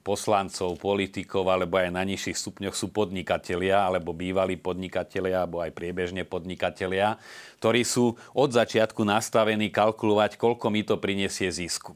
poslancov, 0.00 0.80
politikov 0.80 1.44
alebo 1.52 1.76
aj 1.76 1.92
na 1.92 2.00
nižších 2.08 2.40
stupňoch 2.40 2.72
sú 2.72 2.88
podnikatelia 2.88 3.84
alebo 3.84 4.16
bývalí 4.16 4.56
podnikatelia 4.56 5.44
alebo 5.44 5.60
aj 5.60 5.76
priebežne 5.76 6.24
podnikatelia, 6.24 7.20
ktorí 7.60 7.84
sú 7.84 8.16
od 8.32 8.48
začiatku 8.48 9.04
nastavení 9.04 9.68
kalkulovať, 9.68 10.40
koľko 10.40 10.66
mi 10.72 10.88
to 10.88 10.96
prinesie 10.96 11.52
zisku. 11.52 11.92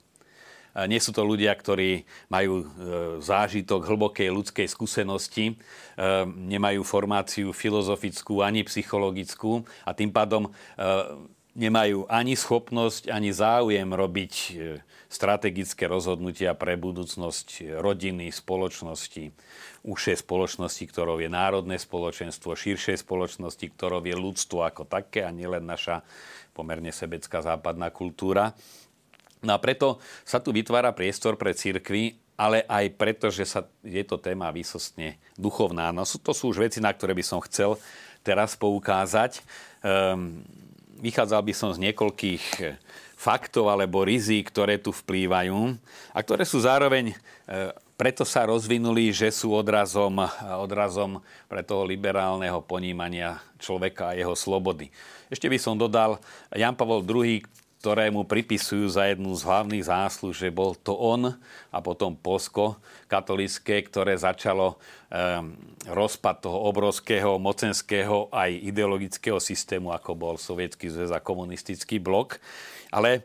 Nie 0.85 1.01
sú 1.01 1.17
to 1.17 1.25
ľudia, 1.25 1.57
ktorí 1.57 2.05
majú 2.29 2.61
e, 2.61 2.65
zážitok 3.25 3.89
hlbokej 3.89 4.29
ľudskej 4.29 4.69
skúsenosti, 4.69 5.57
ehm, 5.57 6.53
nemajú 6.53 6.85
formáciu 6.85 7.49
filozofickú 7.57 8.45
ani 8.45 8.61
psychologickú 8.69 9.65
a 9.89 9.97
tým 9.97 10.13
pádom 10.13 10.45
e, 10.45 10.51
nemajú 11.57 12.05
ani 12.07 12.37
schopnosť, 12.37 13.09
ani 13.09 13.33
záujem 13.33 13.89
robiť 13.89 14.33
e, 14.33 14.49
strategické 15.09 15.89
rozhodnutia 15.89 16.53
pre 16.53 16.77
budúcnosť 16.77 17.81
rodiny, 17.81 18.29
spoločnosti, 18.29 19.33
užšej 19.89 20.17
spoločnosti, 20.21 20.85
ktorou 20.85 21.17
je 21.25 21.33
národné 21.33 21.81
spoločenstvo, 21.81 22.53
širšej 22.53 23.01
spoločnosti, 23.01 23.67
ktorou 23.73 24.05
je 24.05 24.13
ľudstvo 24.13 24.69
ako 24.69 24.85
také 24.85 25.25
a 25.25 25.33
nielen 25.33 25.65
naša 25.65 26.05
pomerne 26.53 26.93
sebecká 26.93 27.41
západná 27.41 27.89
kultúra. 27.89 28.53
No 29.41 29.57
a 29.57 29.59
preto 29.59 30.03
sa 30.29 30.43
tu 30.43 30.53
vytvára 30.53 30.93
priestor 30.93 31.41
pre 31.41 31.57
cirkvy, 31.57 32.21
ale 32.37 32.69
aj 32.69 32.85
preto, 33.01 33.33
že 33.33 33.49
sa, 33.49 33.65
je 33.81 34.05
to 34.05 34.21
téma 34.21 34.53
výsostne 34.53 35.17
duchovná. 35.41 35.89
No 35.89 36.05
to 36.05 36.33
sú 36.37 36.53
už 36.53 36.69
veci, 36.69 36.85
na 36.85 36.93
ktoré 36.93 37.17
by 37.17 37.25
som 37.25 37.41
chcel 37.41 37.81
teraz 38.21 38.59
poukázať. 38.61 39.41
Um, 39.81 40.45
vychádzal 41.01 41.43
by 41.45 41.53
som 41.55 41.71
z 41.73 41.83
niekoľkých 41.91 42.45
eh, 42.65 42.77
faktov 43.17 43.73
alebo 43.73 44.05
rizík, 44.05 44.53
ktoré 44.53 44.77
tu 44.77 44.93
vplývajú 44.93 45.77
a 46.13 46.19
ktoré 46.21 46.45
sú 46.45 46.61
zároveň 46.61 47.13
eh, 47.13 47.73
preto 47.97 48.29
sa 48.29 48.45
rozvinuli, 48.45 49.09
že 49.09 49.33
sú 49.33 49.57
odrazom, 49.57 50.21
eh, 50.21 50.29
odrazom 50.57 51.25
pre 51.49 51.65
toho 51.65 51.89
liberálneho 51.89 52.61
ponímania 52.61 53.41
človeka 53.57 54.13
a 54.13 54.17
jeho 54.17 54.37
slobody. 54.37 54.93
Ešte 55.33 55.49
by 55.49 55.59
som 55.59 55.75
dodal, 55.75 56.21
Jan 56.53 56.77
Pavel 56.77 57.03
II, 57.03 57.43
ktorému 57.87 58.27
pripisujú 58.27 58.91
za 58.91 59.07
jednu 59.07 59.31
z 59.39 59.47
hlavných 59.47 59.87
zásluh, 59.87 60.35
že 60.35 60.51
bol 60.51 60.75
to 60.75 60.91
on 60.91 61.39
a 61.71 61.79
potom 61.79 62.19
Polsko 62.19 62.83
katolické, 63.07 63.79
ktoré 63.79 64.19
začalo 64.19 64.75
um, 64.75 65.55
rozpad 65.87 66.51
toho 66.51 66.67
obrovského 66.67 67.39
mocenského 67.39 68.27
aj 68.35 68.51
ideologického 68.59 69.39
systému, 69.39 69.95
ako 69.95 70.19
bol 70.19 70.35
Sovietský 70.35 70.91
zväz 70.91 71.15
a 71.15 71.23
komunistický 71.23 72.03
blok. 72.03 72.43
Ale 72.91 73.23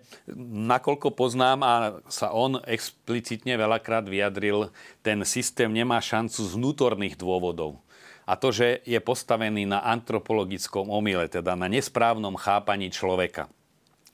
nakoľko 0.69 1.09
poznám 1.09 1.59
a 1.65 1.73
sa 2.05 2.29
on 2.29 2.61
explicitne 2.69 3.57
veľakrát 3.57 4.05
vyjadril, 4.05 4.69
ten 5.01 5.25
systém 5.25 5.73
nemá 5.73 5.97
šancu 5.97 6.37
z 6.37 6.53
vnútorných 6.53 7.17
dôvodov. 7.17 7.81
A 8.29 8.37
to, 8.37 8.53
že 8.53 8.85
je 8.85 9.01
postavený 9.01 9.65
na 9.65 9.81
antropologickom 9.81 10.85
omyle, 10.93 11.25
teda 11.25 11.57
na 11.57 11.65
nesprávnom 11.65 12.37
chápaní 12.37 12.93
človeka. 12.93 13.49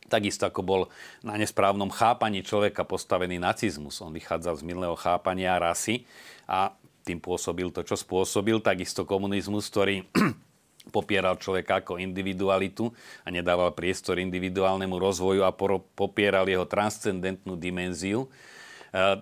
Takisto 0.07 0.47
ako 0.47 0.61
bol 0.63 0.81
na 1.19 1.35
nesprávnom 1.35 1.91
chápaní 1.91 2.39
človeka 2.41 2.87
postavený 2.87 3.43
nacizmus. 3.43 3.99
On 3.99 4.11
vychádzal 4.15 4.59
z 4.59 4.63
milného 4.63 4.95
chápania 4.95 5.59
rasy 5.59 6.07
a 6.47 6.71
tým 7.07 7.23
pôsobil 7.23 7.71
to, 7.71 7.87
čo 7.87 7.95
spôsobil. 7.95 8.59
Takisto 8.59 9.07
komunizmus, 9.07 9.71
ktorý 9.71 10.03
popieral 10.95 11.39
človeka 11.39 11.83
ako 11.83 11.99
individualitu 11.99 12.91
a 13.23 13.31
nedával 13.31 13.71
priestor 13.71 14.19
individuálnemu 14.19 14.95
rozvoju 14.95 15.47
a 15.47 15.55
popieral 15.95 16.47
jeho 16.47 16.67
transcendentnú 16.67 17.55
dimenziu, 17.55 18.27
e, 18.27 18.29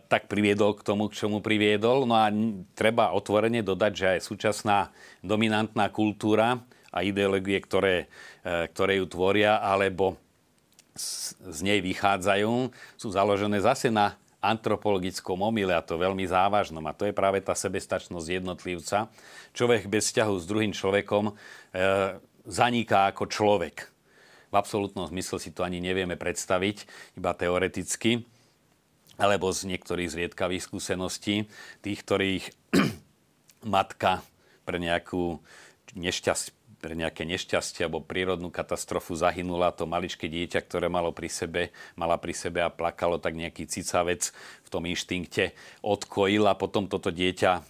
tak 0.10 0.26
priviedol 0.26 0.78
k 0.78 0.86
tomu, 0.86 1.10
k 1.10 1.18
čomu 1.18 1.46
priviedol. 1.46 2.10
No 2.10 2.18
a 2.18 2.30
treba 2.74 3.14
otvorene 3.14 3.62
dodať, 3.62 3.92
že 3.94 4.08
aj 4.18 4.20
súčasná 4.26 4.90
dominantná 5.22 5.90
kultúra 5.94 6.62
a 6.90 7.06
ideológie, 7.06 7.62
ktoré, 7.62 8.10
e, 8.42 8.70
ktoré 8.74 8.98
ju 8.98 9.06
tvoria, 9.06 9.62
alebo 9.62 10.18
z 10.96 11.60
nej 11.60 11.84
vychádzajú, 11.84 12.72
sú 12.96 13.08
založené 13.12 13.60
zase 13.60 13.92
na 13.92 14.16
antropologickom 14.40 15.42
omyle 15.42 15.74
a 15.74 15.84
to 15.84 16.00
veľmi 16.00 16.24
závažnom. 16.24 16.84
A 16.86 16.96
to 16.96 17.10
je 17.10 17.18
práve 17.18 17.42
tá 17.42 17.58
sebestačnosť 17.58 18.28
jednotlivca. 18.30 19.10
Človek 19.52 19.90
bez 19.90 20.12
vzťahu 20.12 20.34
s 20.38 20.46
druhým 20.46 20.72
človekom 20.72 21.32
e, 21.32 21.34
zaniká 22.46 23.10
ako 23.10 23.26
človek. 23.26 23.90
V 24.54 24.56
absolútnom 24.56 25.10
zmysle 25.10 25.42
si 25.42 25.50
to 25.52 25.66
ani 25.66 25.82
nevieme 25.82 26.16
predstaviť, 26.16 26.88
iba 27.18 27.34
teoreticky, 27.34 28.24
alebo 29.18 29.50
z 29.52 29.68
niektorých 29.68 30.12
zriedkavých 30.12 30.64
skúseností, 30.64 31.50
tých, 31.82 32.00
ktorých 32.06 32.44
matka 33.76 34.22
pre 34.64 34.78
nejakú 34.78 35.42
nešťastie, 35.98 36.54
pre 36.86 36.94
nejaké 36.94 37.26
nešťastie 37.26 37.90
alebo 37.90 38.06
prírodnú 38.06 38.54
katastrofu 38.54 39.18
zahynula 39.18 39.74
to 39.74 39.90
maličké 39.90 40.30
dieťa, 40.30 40.62
ktoré 40.70 40.86
malo 40.86 41.10
pri 41.10 41.34
sebe, 41.34 41.74
mala 41.98 42.22
pri 42.22 42.38
sebe 42.38 42.62
a 42.62 42.70
plakalo, 42.70 43.18
tak 43.18 43.34
nejaký 43.34 43.66
cicavec 43.66 44.30
v 44.62 44.68
tom 44.70 44.86
inštinkte 44.86 45.58
odkojil 45.82 46.46
a 46.46 46.54
potom 46.54 46.86
toto 46.86 47.10
dieťa 47.10 47.66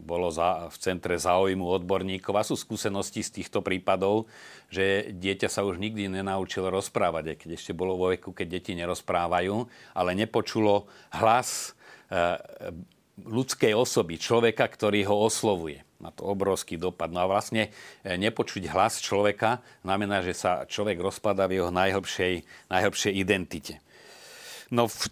bolo 0.00 0.32
za, 0.32 0.72
v 0.72 0.76
centre 0.80 1.18
záujmu 1.20 1.66
odborníkov. 1.66 2.32
A 2.38 2.46
sú 2.46 2.56
skúsenosti 2.56 3.20
z 3.20 3.42
týchto 3.42 3.60
prípadov, 3.60 4.30
že 4.72 5.12
dieťa 5.12 5.52
sa 5.52 5.66
už 5.66 5.76
nikdy 5.76 6.08
nenaučilo 6.08 6.72
rozprávať, 6.72 7.36
keď 7.36 7.58
ešte 7.58 7.76
bolo 7.76 8.00
vo 8.00 8.14
veku, 8.14 8.32
keď 8.32 8.46
deti 8.48 8.72
nerozprávajú, 8.78 9.66
ale 9.92 10.10
nepočulo 10.16 10.88
hlas 11.20 11.76
e, 12.08 12.38
ľudskej 13.24 13.72
osoby, 13.72 14.20
človeka, 14.20 14.68
ktorý 14.68 15.08
ho 15.08 15.16
oslovuje. 15.24 15.86
Má 15.96 16.12
to 16.12 16.28
obrovský 16.28 16.76
dopad. 16.76 17.08
No 17.08 17.24
a 17.24 17.30
vlastne 17.30 17.72
e, 18.04 18.20
nepočuť 18.20 18.68
hlas 18.68 19.00
človeka 19.00 19.64
znamená, 19.80 20.20
že 20.20 20.36
sa 20.36 20.68
človek 20.68 21.00
rozpadá 21.00 21.48
v 21.48 21.60
jeho 21.62 21.72
najhlbšej, 21.72 22.44
najhlbšej 22.68 23.12
identite. 23.16 23.80
No 24.68 24.92
v 24.92 25.08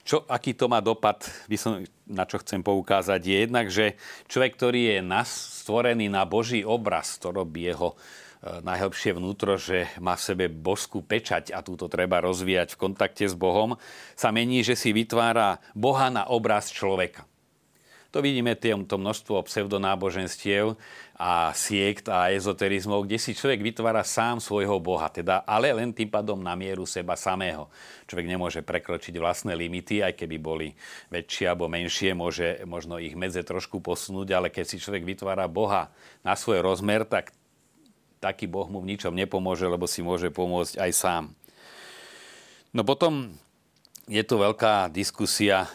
čo, 0.00 0.26
aký 0.26 0.58
to 0.58 0.66
má 0.66 0.82
dopad, 0.82 1.22
by 1.46 1.54
som, 1.54 1.86
na 2.08 2.26
čo 2.26 2.42
chcem 2.42 2.66
poukázať, 2.66 3.20
je 3.20 3.36
jednak, 3.46 3.66
že 3.70 3.94
človek, 4.26 4.58
ktorý 4.58 4.80
je 4.96 4.98
nas, 5.06 5.30
stvorený 5.62 6.10
na 6.10 6.26
Boží 6.26 6.66
obraz, 6.66 7.14
to 7.20 7.30
robí 7.30 7.70
jeho 7.70 7.94
najhlbšie 8.40 9.16
vnútro, 9.16 9.60
že 9.60 9.92
má 10.00 10.16
v 10.16 10.24
sebe 10.24 10.44
božskú 10.48 11.04
pečať 11.04 11.52
a 11.52 11.60
túto 11.60 11.92
treba 11.92 12.24
rozvíjať 12.24 12.72
v 12.72 12.80
kontakte 12.88 13.28
s 13.28 13.36
Bohom, 13.36 13.76
sa 14.16 14.32
mení, 14.32 14.64
že 14.64 14.76
si 14.76 14.96
vytvára 14.96 15.60
Boha 15.76 16.08
na 16.08 16.24
obraz 16.24 16.72
človeka. 16.72 17.28
To 18.10 18.18
vidíme 18.18 18.58
to 18.58 18.98
množstvo 18.98 19.46
pseudonáboženstiev 19.46 20.74
a 21.14 21.54
siekt 21.54 22.10
a 22.10 22.34
ezoterizmov, 22.34 23.06
kde 23.06 23.22
si 23.22 23.38
človek 23.38 23.62
vytvára 23.62 24.02
sám 24.02 24.42
svojho 24.42 24.82
Boha, 24.82 25.06
teda, 25.06 25.46
ale 25.46 25.70
len 25.70 25.94
tým 25.94 26.10
pádom 26.10 26.42
na 26.42 26.58
mieru 26.58 26.90
seba 26.90 27.14
samého. 27.14 27.70
Človek 28.10 28.26
nemôže 28.26 28.60
prekročiť 28.66 29.14
vlastné 29.14 29.54
limity, 29.54 30.02
aj 30.02 30.18
keby 30.18 30.36
boli 30.42 30.74
väčšie 31.14 31.54
alebo 31.54 31.70
menšie, 31.70 32.10
môže 32.10 32.66
možno 32.66 32.98
ich 32.98 33.14
medze 33.14 33.46
trošku 33.46 33.78
posunúť, 33.78 34.34
ale 34.34 34.48
keď 34.50 34.64
si 34.66 34.82
človek 34.82 35.06
vytvára 35.06 35.46
Boha 35.46 35.94
na 36.26 36.34
svoj 36.34 36.66
rozmer, 36.66 37.06
tak 37.06 37.30
taký 38.20 38.46
Boh 38.46 38.68
mu 38.68 38.84
v 38.84 38.94
ničom 38.94 39.16
nepomôže, 39.16 39.64
lebo 39.64 39.88
si 39.88 40.04
môže 40.04 40.28
pomôcť 40.28 40.76
aj 40.76 40.90
sám. 40.92 41.24
No 42.70 42.84
potom 42.86 43.32
je 44.06 44.22
tu 44.22 44.38
veľká 44.38 44.92
diskusia, 44.92 45.66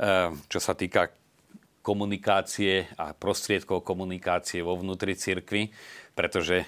eh, 0.00 0.32
čo 0.48 0.58
sa 0.58 0.72
týka 0.74 1.12
komunikácie 1.84 2.88
a 2.96 3.12
prostriedkov 3.12 3.84
komunikácie 3.84 4.64
vo 4.64 4.80
vnútri 4.80 5.12
cirkvi, 5.12 5.68
pretože 6.14 6.62
e, 6.62 6.66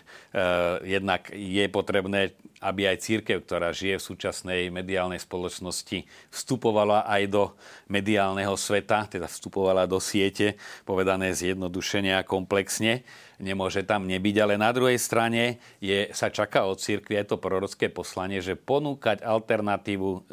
jednak 0.82 1.30
je 1.30 1.64
potrebné, 1.70 2.34
aby 2.58 2.90
aj 2.90 3.06
církev, 3.06 3.46
ktorá 3.46 3.70
žije 3.70 4.02
v 4.02 4.06
súčasnej 4.10 4.60
mediálnej 4.74 5.22
spoločnosti, 5.22 6.02
vstupovala 6.34 7.06
aj 7.06 7.22
do 7.30 7.44
mediálneho 7.86 8.58
sveta, 8.58 9.06
teda 9.06 9.30
vstupovala 9.30 9.86
do 9.86 10.02
siete, 10.02 10.58
povedané 10.82 11.30
zjednodušene 11.30 12.18
a 12.18 12.26
komplexne. 12.26 13.06
Nemôže 13.36 13.84
tam 13.84 14.08
nebyť, 14.08 14.36
ale 14.42 14.54
na 14.56 14.72
druhej 14.72 14.96
strane 14.96 15.60
je, 15.78 16.08
sa 16.16 16.32
čaká 16.32 16.64
od 16.64 16.80
církvy 16.80 17.20
aj 17.20 17.30
to 17.30 17.36
prorocké 17.36 17.86
poslanie, 17.92 18.40
že 18.40 18.56
ponúkať 18.58 19.22
alternatívu 19.22 20.24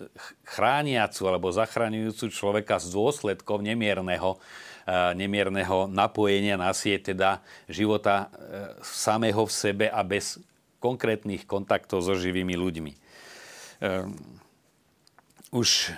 chrániacu 0.47 1.21
alebo 1.27 1.51
zachraňujúcu 1.51 2.25
človeka 2.31 2.79
z 2.79 2.95
dôsledkov 2.95 3.59
nemierneho 3.61 4.39
nemierneho 4.91 5.87
napojenia 5.87 6.59
na 6.59 6.75
sieť, 6.75 7.15
teda 7.15 7.39
života 7.71 8.27
e, 8.27 8.27
samého 8.83 9.47
v 9.47 9.51
sebe 9.51 9.85
a 9.87 10.03
bez 10.03 10.39
konkrétnych 10.83 11.47
kontaktov 11.47 12.03
so 12.03 12.19
živými 12.19 12.59
ľuďmi. 12.59 12.91
E, 12.91 12.97
už 15.55 15.95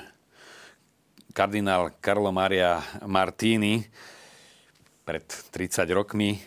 kardinál 1.34 1.98
Carlo 1.98 2.30
Maria 2.30 2.80
Martini 3.10 3.90
pred 5.02 5.26
30 5.26 5.90
rokmi, 5.90 6.38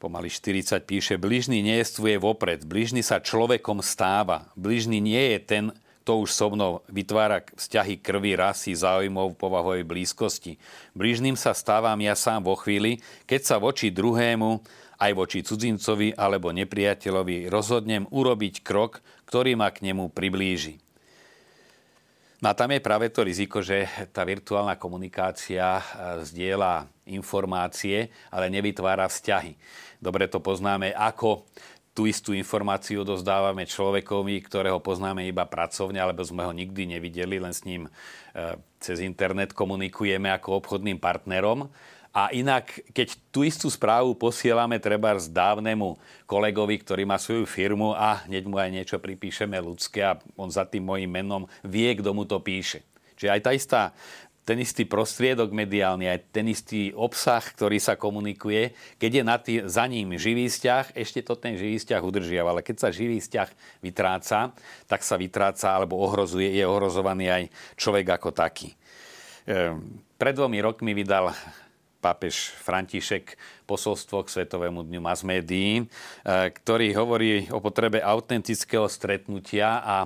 pomaly 0.00 0.28
40, 0.28 0.84
píše, 0.84 1.14
bližný 1.16 1.64
nejestvuje 1.64 2.16
vopred, 2.20 2.64
bližný 2.64 3.00
sa 3.00 3.20
človekom 3.20 3.80
stáva, 3.80 4.48
bližný 4.56 5.00
nie 5.00 5.36
je 5.36 5.38
ten, 5.40 5.64
to 6.04 6.20
už 6.20 6.36
so 6.36 6.52
mnou 6.52 6.84
vytvára 6.92 7.40
vzťahy 7.56 7.98
krvi, 7.98 8.36
rasy, 8.36 8.76
záujmov, 8.76 9.40
povahovej 9.40 9.88
blízkosti. 9.88 10.60
Blížným 10.92 11.34
sa 11.34 11.56
stávam 11.56 11.96
ja 11.96 12.12
sám 12.12 12.44
vo 12.44 12.54
chvíli, 12.60 13.00
keď 13.24 13.40
sa 13.40 13.56
voči 13.56 13.88
druhému, 13.88 14.60
aj 15.00 15.12
voči 15.16 15.42
cudzincovi 15.42 16.14
alebo 16.14 16.54
nepriateľovi 16.54 17.50
rozhodnem 17.50 18.06
urobiť 18.08 18.62
krok, 18.62 19.02
ktorý 19.26 19.58
ma 19.58 19.72
k 19.74 19.90
nemu 19.90 20.12
priblíži. 20.12 20.78
No 22.44 22.52
a 22.52 22.58
tam 22.58 22.76
je 22.76 22.84
práve 22.84 23.08
to 23.08 23.24
riziko, 23.24 23.64
že 23.64 23.88
tá 24.12 24.20
virtuálna 24.20 24.76
komunikácia 24.76 25.80
e, 25.80 25.84
zdieľa 26.28 26.84
informácie, 27.08 28.12
ale 28.28 28.52
nevytvára 28.52 29.08
vzťahy. 29.08 29.56
Dobre 29.96 30.28
to 30.28 30.44
poznáme, 30.44 30.92
ako 30.92 31.48
tú 31.94 32.10
istú 32.10 32.34
informáciu 32.34 33.06
dozdávame 33.06 33.62
človekovi, 33.70 34.42
ktorého 34.42 34.82
poznáme 34.82 35.30
iba 35.30 35.46
pracovne, 35.46 36.02
alebo 36.02 36.26
sme 36.26 36.42
ho 36.42 36.50
nikdy 36.50 36.98
nevideli, 36.98 37.38
len 37.38 37.54
s 37.54 37.62
ním 37.62 37.86
e, 37.86 37.90
cez 38.82 38.98
internet 38.98 39.54
komunikujeme 39.54 40.26
ako 40.34 40.58
obchodným 40.58 40.98
partnerom. 40.98 41.70
A 42.14 42.30
inak, 42.34 42.82
keď 42.94 43.18
tú 43.30 43.42
istú 43.42 43.66
správu 43.70 44.14
posielame 44.14 44.78
treba 44.78 45.14
z 45.18 45.30
dávnemu 45.30 45.98
kolegovi, 46.26 46.78
ktorý 46.82 47.02
má 47.06 47.18
svoju 47.18 47.46
firmu 47.46 47.94
a 47.94 48.26
hneď 48.26 48.46
mu 48.46 48.58
aj 48.58 48.70
niečo 48.70 48.96
pripíšeme 48.98 49.58
ľudské 49.58 50.02
a 50.02 50.18
on 50.38 50.50
za 50.50 50.66
tým 50.66 50.86
mojim 50.86 51.10
menom 51.10 51.46
vie, 51.62 51.90
kto 51.94 52.10
mu 52.14 52.22
to 52.22 52.38
píše. 52.38 52.86
Čiže 53.14 53.30
aj 53.30 53.40
tá 53.42 53.50
istá 53.54 53.82
ten 54.44 54.60
istý 54.60 54.84
prostriedok 54.84 55.56
mediálny, 55.56 56.04
aj 56.04 56.20
ten 56.28 56.46
istý 56.52 56.92
obsah, 56.92 57.40
ktorý 57.40 57.80
sa 57.80 57.96
komunikuje, 57.96 58.76
keď 59.00 59.10
je 59.10 59.22
na 59.24 59.36
tý, 59.40 59.54
za 59.64 59.88
ním 59.88 60.20
živý 60.20 60.52
vzťah, 60.52 60.92
ešte 60.92 61.24
to 61.24 61.32
ten 61.40 61.56
živý 61.56 61.80
vzťah 61.80 62.00
udržiava. 62.04 62.52
Ale 62.52 62.60
keď 62.60 62.76
sa 62.84 62.88
živý 62.92 63.24
vzťah 63.24 63.80
vytráca, 63.80 64.52
tak 64.84 65.00
sa 65.00 65.16
vytráca 65.16 65.72
alebo 65.72 65.96
ohrozuje, 65.96 66.52
je 66.52 66.64
ohrozovaný 66.68 67.32
aj 67.32 67.42
človek 67.80 68.20
ako 68.20 68.36
taký. 68.36 68.76
Ehm, 69.48 70.04
pred 70.20 70.36
dvomi 70.36 70.60
rokmi 70.60 70.92
vydal 70.92 71.32
pápež 72.04 72.52
František 72.60 73.40
posolstvo 73.64 74.28
k 74.28 74.32
Svetovému 74.36 74.84
dňu 74.84 75.00
mass 75.00 75.24
médií, 75.24 75.80
e, 75.80 75.84
ktorý 76.52 76.92
hovorí 77.00 77.48
o 77.48 77.64
potrebe 77.64 78.04
autentického 78.04 78.84
stretnutia 78.92 79.80
a 79.80 79.96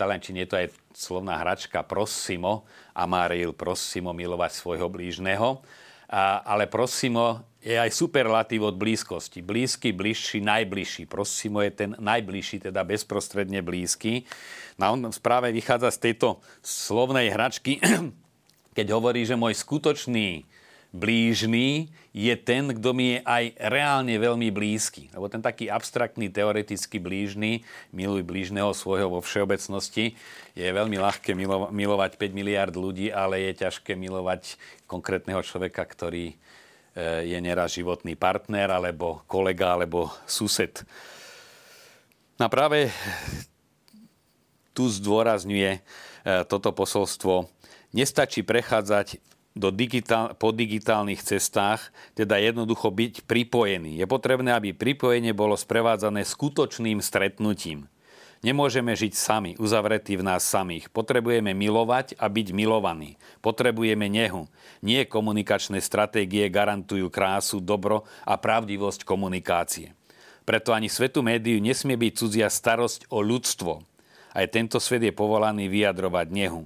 v 0.00 0.08
Talenčine 0.08 0.48
je 0.48 0.48
to 0.48 0.56
aj 0.64 0.72
slovná 0.96 1.36
hračka 1.36 1.84
prosimo, 1.84 2.64
amaril, 2.96 3.52
prosimo 3.52 4.16
milovať 4.16 4.56
svojho 4.56 4.88
blížneho. 4.88 5.60
A, 6.08 6.40
ale 6.40 6.64
prosimo 6.64 7.44
je 7.60 7.76
aj 7.76 7.92
superlatív 7.92 8.72
od 8.72 8.80
blízkosti. 8.80 9.44
Blízky, 9.44 9.92
bližší, 9.92 10.40
najbližší. 10.40 11.04
Prosimo 11.04 11.60
je 11.60 11.84
ten 11.84 11.90
najbližší, 12.00 12.72
teda 12.72 12.80
bezprostredne 12.80 13.60
blízky. 13.60 14.24
No 14.80 14.96
on 14.96 15.04
správe 15.12 15.52
vychádza 15.52 15.92
z 15.92 16.08
tejto 16.08 16.40
slovnej 16.64 17.28
hračky, 17.36 17.76
keď 18.76 18.96
hovorí, 18.96 19.28
že 19.28 19.36
môj 19.36 19.52
skutočný 19.52 20.48
blížny 20.90 21.90
je 22.10 22.34
ten, 22.34 22.66
kto 22.74 22.90
mi 22.90 23.14
je 23.14 23.18
aj 23.22 23.44
reálne 23.70 24.14
veľmi 24.18 24.50
blízky. 24.50 25.06
Lebo 25.14 25.30
ten 25.30 25.38
taký 25.38 25.70
abstraktný, 25.70 26.26
teoretický 26.26 26.98
blížny, 26.98 27.62
miluj 27.94 28.26
blížneho 28.26 28.74
svojho 28.74 29.06
vo 29.06 29.22
všeobecnosti, 29.22 30.18
je 30.58 30.66
veľmi 30.66 30.98
ľahké 30.98 31.38
milo- 31.38 31.70
milovať 31.70 32.18
5 32.18 32.34
miliard 32.34 32.74
ľudí, 32.74 33.14
ale 33.14 33.46
je 33.50 33.62
ťažké 33.62 33.94
milovať 33.94 34.58
konkrétneho 34.90 35.38
človeka, 35.46 35.86
ktorý 35.86 36.34
e, 36.34 36.36
je 37.30 37.38
neraz 37.38 37.78
životný 37.78 38.18
partner, 38.18 38.74
alebo 38.74 39.22
kolega, 39.30 39.78
alebo 39.78 40.10
sused. 40.26 40.82
A 42.42 42.50
práve 42.50 42.90
tu 44.74 44.90
zdôrazňuje 44.90 45.70
e, 45.78 45.80
toto 46.50 46.74
posolstvo. 46.74 47.46
Nestačí 47.94 48.42
prechádzať 48.42 49.29
do 49.58 49.74
digitál, 49.74 50.34
po 50.38 50.54
digitálnych 50.54 51.22
cestách, 51.22 51.90
teda 52.14 52.38
jednoducho 52.38 52.90
byť 52.94 53.26
pripojený. 53.26 53.98
Je 53.98 54.06
potrebné, 54.06 54.54
aby 54.54 54.70
pripojenie 54.70 55.34
bolo 55.34 55.58
sprevádzané 55.58 56.22
skutočným 56.22 57.02
stretnutím. 57.02 57.90
Nemôžeme 58.40 58.96
žiť 58.96 59.12
sami, 59.12 59.52
uzavretí 59.60 60.16
v 60.16 60.24
nás 60.24 60.40
samých. 60.40 60.88
Potrebujeme 60.88 61.52
milovať 61.52 62.16
a 62.16 62.24
byť 62.24 62.56
milovaní. 62.56 63.20
Potrebujeme 63.44 64.08
nehu. 64.08 64.48
Nie 64.80 65.04
komunikačné 65.04 65.76
stratégie 65.84 66.48
garantujú 66.48 67.12
krásu, 67.12 67.60
dobro 67.60 68.08
a 68.24 68.40
pravdivosť 68.40 69.04
komunikácie. 69.04 69.92
Preto 70.48 70.72
ani 70.72 70.88
svetu 70.88 71.20
médiu 71.20 71.60
nesmie 71.60 72.00
byť 72.00 72.12
cudzia 72.16 72.48
starosť 72.48 73.12
o 73.12 73.20
ľudstvo. 73.20 73.84
Aj 74.32 74.46
tento 74.48 74.80
svet 74.80 75.04
je 75.04 75.12
povolaný 75.12 75.68
vyjadrovať 75.68 76.32
nehu. 76.32 76.64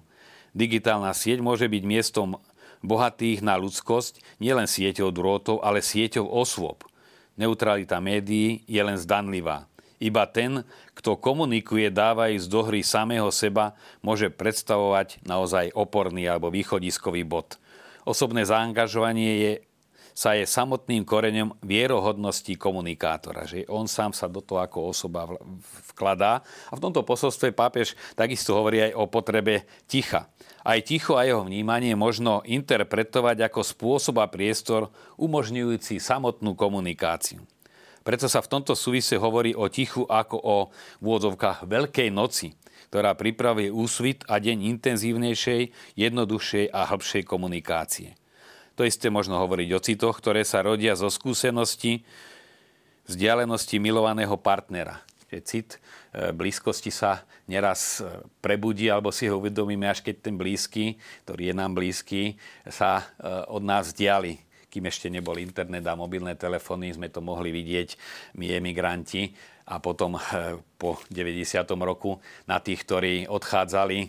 Digitálna 0.55 1.11
sieť 1.11 1.42
môže 1.42 1.66
byť 1.66 1.83
miestom 1.83 2.38
bohatých 2.85 3.40
na 3.40 3.57
ľudskosť, 3.57 4.20
nielen 4.38 4.68
sieťou 4.68 5.09
drôtov, 5.09 5.64
ale 5.64 5.81
sieťou 5.81 6.29
osôb. 6.29 6.85
Neutralita 7.35 7.99
médií 7.99 8.62
je 8.68 8.79
len 8.79 9.01
zdanlivá. 9.01 9.66
Iba 9.99 10.29
ten, 10.29 10.62
kto 10.92 11.16
komunikuje 11.16 11.88
dávajúc 11.88 12.44
do 12.47 12.61
hry 12.61 12.85
samého 12.85 13.33
seba, 13.33 13.73
môže 14.05 14.29
predstavovať 14.29 15.25
naozaj 15.25 15.73
oporný 15.73 16.29
alebo 16.29 16.53
východiskový 16.53 17.25
bod. 17.25 17.57
Osobné 18.05 18.44
zaangažovanie 18.44 19.33
je, 19.40 19.53
sa 20.14 20.38
je 20.38 20.46
samotným 20.46 21.03
koreňom 21.03 21.59
vierohodnosti 21.66 22.55
komunikátora, 22.55 23.50
že 23.50 23.66
on 23.66 23.90
sám 23.90 24.14
sa 24.14 24.31
do 24.31 24.38
toho 24.38 24.62
ako 24.62 24.94
osoba 24.94 25.27
vkladá. 25.90 26.46
A 26.70 26.79
v 26.79 26.83
tomto 26.87 27.03
posolstve 27.03 27.50
pápež 27.50 27.98
takisto 28.14 28.55
hovorí 28.55 28.79
aj 28.88 28.92
o 28.94 29.11
potrebe 29.11 29.66
ticha. 29.90 30.31
Aj 30.62 30.79
ticho 30.81 31.18
a 31.18 31.27
jeho 31.27 31.42
vnímanie 31.42 31.98
možno 31.98 32.46
interpretovať 32.46 33.50
ako 33.50 33.61
spôsob 33.66 34.22
a 34.22 34.31
priestor 34.31 34.94
umožňujúci 35.18 35.98
samotnú 35.98 36.55
komunikáciu. 36.55 37.42
Preto 38.07 38.31
sa 38.31 38.38
v 38.38 38.50
tomto 38.55 38.79
súvise 38.79 39.18
hovorí 39.18 39.53
o 39.59 39.66
tichu 39.66 40.07
ako 40.07 40.37
o 40.38 40.57
vôdzovkách 41.03 41.66
Veľkej 41.66 42.09
noci, 42.14 42.55
ktorá 42.92 43.18
pripravuje 43.18 43.74
úsvit 43.74 44.22
a 44.31 44.38
deň 44.38 44.70
intenzívnejšej, 44.79 45.62
jednoduchšej 45.98 46.70
a 46.70 46.87
hĺbšej 46.87 47.22
komunikácie. 47.27 48.14
To 48.74 48.82
isté 48.82 49.06
možno 49.06 49.38
hovoriť 49.38 49.68
o 49.70 49.80
citoch, 49.82 50.18
ktoré 50.18 50.42
sa 50.42 50.62
rodia 50.62 50.98
zo 50.98 51.06
skúsenosti 51.06 52.02
vzdialenosti 53.06 53.78
milovaného 53.78 54.34
partnera. 54.34 55.04
Že 55.30 55.38
cit 55.46 55.68
e, 55.76 56.30
blízkosti 56.34 56.90
sa 56.90 57.22
neraz 57.46 58.02
e, 58.02 58.10
prebudí 58.42 58.90
alebo 58.90 59.14
si 59.14 59.30
ho 59.30 59.38
uvedomíme, 59.38 59.87
až 59.87 60.02
keď 60.02 60.30
ten 60.30 60.34
blízky, 60.34 60.98
ktorý 61.26 61.50
je 61.50 61.54
nám 61.54 61.72
blízky, 61.78 62.34
sa 62.66 63.02
e, 63.02 63.04
od 63.50 63.62
nás 63.62 63.94
vzdiali 63.94 64.42
kým 64.74 64.90
ešte 64.90 65.06
nebol 65.06 65.38
internet 65.38 65.87
a 65.87 65.94
mobilné 65.94 66.34
telefóny, 66.34 66.90
sme 66.90 67.06
to 67.06 67.22
mohli 67.22 67.54
vidieť 67.54 67.94
my 68.34 68.58
emigranti 68.58 69.30
a 69.64 69.81
potom 69.81 70.20
eh, 70.20 70.61
po 70.85 71.00
90. 71.09 71.64
roku 71.81 72.20
na 72.44 72.61
tých, 72.61 72.85
ktorí 72.85 73.24
odchádzali 73.24 73.98
e, 74.05 74.09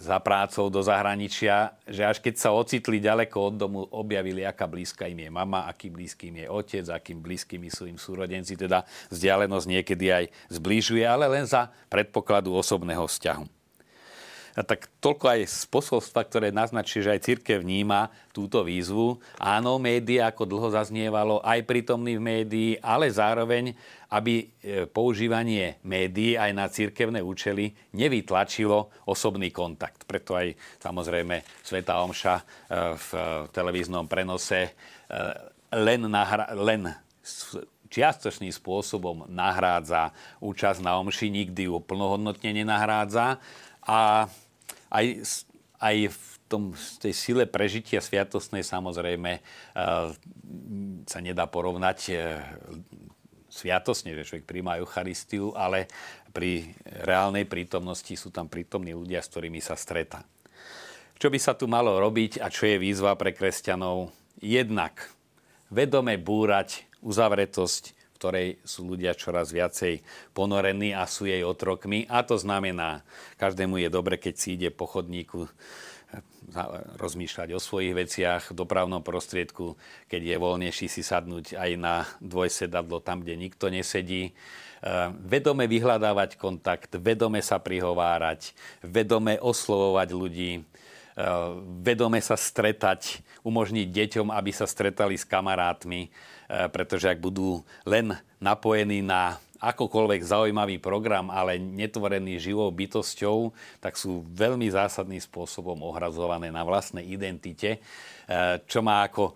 za 0.00 0.16
prácou 0.24 0.72
do 0.72 0.80
zahraničia, 0.80 1.76
že 1.84 2.08
až 2.08 2.24
keď 2.24 2.34
sa 2.40 2.56
ocitli 2.56 3.04
ďaleko 3.04 3.36
od 3.36 3.54
domu, 3.60 3.80
objavili, 3.92 4.48
aká 4.48 4.64
blízka 4.64 5.04
im 5.04 5.28
je 5.28 5.28
mama, 5.28 5.68
aký 5.68 5.92
blízky 5.92 6.32
im 6.32 6.40
je 6.40 6.48
otec, 6.48 6.88
akým 6.88 7.20
blízkymi 7.20 7.68
sú 7.68 7.84
im 7.84 8.00
súrodenci. 8.00 8.56
Teda 8.56 8.88
vzdialenosť 9.12 9.66
niekedy 9.68 10.06
aj 10.08 10.24
zbližuje, 10.48 11.04
ale 11.04 11.28
len 11.28 11.44
za 11.44 11.68
predpokladu 11.92 12.56
osobného 12.56 13.04
vzťahu. 13.04 13.55
A 14.56 14.64
tak 14.64 14.88
toľko 15.04 15.36
aj 15.36 15.40
z 15.44 15.60
posolstva, 15.68 16.24
ktoré 16.24 16.48
naznačí, 16.48 17.04
že 17.04 17.12
aj 17.12 17.28
církev 17.28 17.60
vníma 17.60 18.08
túto 18.32 18.64
výzvu. 18.64 19.20
Áno, 19.36 19.76
média, 19.76 20.32
ako 20.32 20.48
dlho 20.48 20.72
zaznievalo, 20.72 21.44
aj 21.44 21.60
prítomný 21.68 22.16
v 22.16 22.24
médii, 22.24 22.70
ale 22.80 23.12
zároveň, 23.12 23.76
aby 24.08 24.48
e, 24.64 24.88
používanie 24.88 25.76
médií 25.84 26.40
aj 26.40 26.50
na 26.56 26.72
církevné 26.72 27.20
účely 27.20 27.76
nevytlačilo 27.92 29.04
osobný 29.04 29.52
kontakt. 29.52 30.08
Preto 30.08 30.32
aj 30.32 30.56
samozrejme 30.80 31.44
Sveta 31.60 32.00
Omša 32.00 32.34
e, 32.40 32.44
v 32.96 33.08
televíznom 33.52 34.08
prenose 34.08 34.60
e, 34.64 34.70
len, 35.76 36.08
nahra- 36.08 36.56
len 36.56 36.96
čiastočným 37.92 38.50
spôsobom 38.50 39.28
nahrádza 39.28 40.16
účasť 40.40 40.80
na 40.80 40.96
omši, 40.96 41.28
nikdy 41.28 41.68
ju 41.68 41.76
plnohodnotne 41.82 42.56
nenahrádza. 42.56 43.38
A 43.86 44.26
aj, 44.96 45.06
aj 45.76 45.96
v 46.08 46.22
tom, 46.48 46.72
tej 47.02 47.12
sile 47.12 47.44
prežitia 47.44 48.00
sviatostnej 48.00 48.64
samozrejme 48.64 49.42
uh, 49.42 50.14
sa 51.04 51.18
nedá 51.20 51.44
porovnať 51.44 51.98
uh, 52.12 52.40
sviatosne, 53.52 54.12
že 54.16 54.24
človek 54.24 54.48
príjma 54.48 54.80
Eucharistiu, 54.80 55.52
ale 55.56 55.88
pri 56.32 56.76
reálnej 56.84 57.48
prítomnosti 57.48 58.12
sú 58.12 58.28
tam 58.28 58.52
prítomní 58.52 58.92
ľudia, 58.92 59.24
s 59.24 59.32
ktorými 59.32 59.60
sa 59.64 59.72
stretá. 59.76 60.24
Čo 61.16 61.32
by 61.32 61.38
sa 61.40 61.56
tu 61.56 61.64
malo 61.64 61.96
robiť 61.96 62.44
a 62.44 62.52
čo 62.52 62.68
je 62.68 62.76
výzva 62.76 63.16
pre 63.16 63.32
kresťanov? 63.32 64.12
Jednak 64.36 65.08
vedome 65.72 66.20
búrať 66.20 66.84
uzavretosť 67.00 67.96
ktorej 68.16 68.56
sú 68.64 68.88
ľudia 68.88 69.12
čoraz 69.12 69.52
viacej 69.52 70.00
ponorení 70.32 70.96
a 70.96 71.04
sú 71.04 71.28
jej 71.28 71.44
otrokmi. 71.44 72.08
A 72.08 72.24
to 72.24 72.40
znamená, 72.40 73.04
každému 73.36 73.76
je 73.84 73.88
dobre, 73.92 74.16
keď 74.16 74.34
si 74.34 74.56
ide 74.56 74.72
po 74.72 74.88
chodníku 74.88 75.44
eh, 75.44 75.52
rozmýšľať 76.96 77.52
o 77.52 77.60
svojich 77.60 77.92
veciach 77.92 78.50
v 78.50 78.56
dopravnom 78.56 79.04
prostriedku, 79.04 79.76
keď 80.08 80.34
je 80.34 80.36
voľnejší 80.40 80.86
si 80.88 81.04
sadnúť 81.04 81.54
aj 81.54 81.70
na 81.76 82.08
dvojsedadlo 82.24 83.04
tam, 83.04 83.20
kde 83.20 83.36
nikto 83.36 83.68
nesedí. 83.68 84.32
Eh, 84.86 85.10
vedome 85.18 85.64
vyhľadávať 85.66 86.38
kontakt, 86.38 86.94
vedome 87.00 87.40
sa 87.40 87.56
prihovárať, 87.58 88.54
vedome 88.84 89.34
oslovovať 89.40 90.08
ľudí, 90.14 90.52
eh, 90.60 90.64
vedome 91.80 92.20
sa 92.20 92.36
stretať, 92.36 93.24
umožniť 93.40 93.88
deťom, 93.88 94.28
aby 94.30 94.50
sa 94.52 94.68
stretali 94.68 95.18
s 95.18 95.24
kamarátmi, 95.24 96.12
pretože 96.46 97.10
ak 97.10 97.18
budú 97.18 97.66
len 97.82 98.14
napojení 98.38 99.02
na 99.02 99.38
akokoľvek 99.56 100.20
zaujímavý 100.20 100.76
program, 100.78 101.32
ale 101.32 101.56
netvorený 101.56 102.36
živou 102.40 102.68
bytosťou, 102.68 103.52
tak 103.80 103.96
sú 103.96 104.24
veľmi 104.28 104.68
zásadným 104.68 105.20
spôsobom 105.20 105.80
ohrazované 105.80 106.52
na 106.52 106.62
vlastnej 106.62 107.08
identite, 107.08 107.76
e, 107.76 107.80
čo 108.68 108.84
má 108.84 109.08
ako 109.08 109.32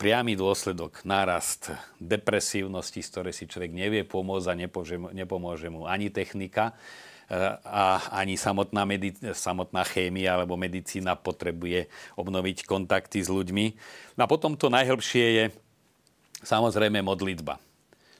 priamy 0.00 0.34
dôsledok 0.34 1.04
nárast 1.04 1.68
depresívnosti, 2.00 3.04
z 3.04 3.10
ktorej 3.12 3.34
si 3.36 3.44
človek 3.44 3.72
nevie 3.72 4.02
pomôcť 4.08 4.46
a 4.48 4.58
nepomôže 5.12 5.68
mu 5.68 5.84
ani 5.84 6.08
technika, 6.08 6.72
a 7.68 8.00
ani 8.24 8.40
samotná, 8.40 8.88
medic- 8.88 9.20
samotná 9.20 9.84
chémia 9.84 10.32
alebo 10.32 10.56
medicína 10.56 11.12
potrebuje 11.12 11.84
obnoviť 12.16 12.64
kontakty 12.64 13.20
s 13.20 13.28
ľuďmi. 13.28 13.76
No 14.16 14.24
a 14.24 14.30
potom 14.30 14.56
to 14.56 14.72
najhlbšie 14.72 15.26
je 15.36 15.44
Samozrejme 16.42 17.02
modlitba. 17.02 17.58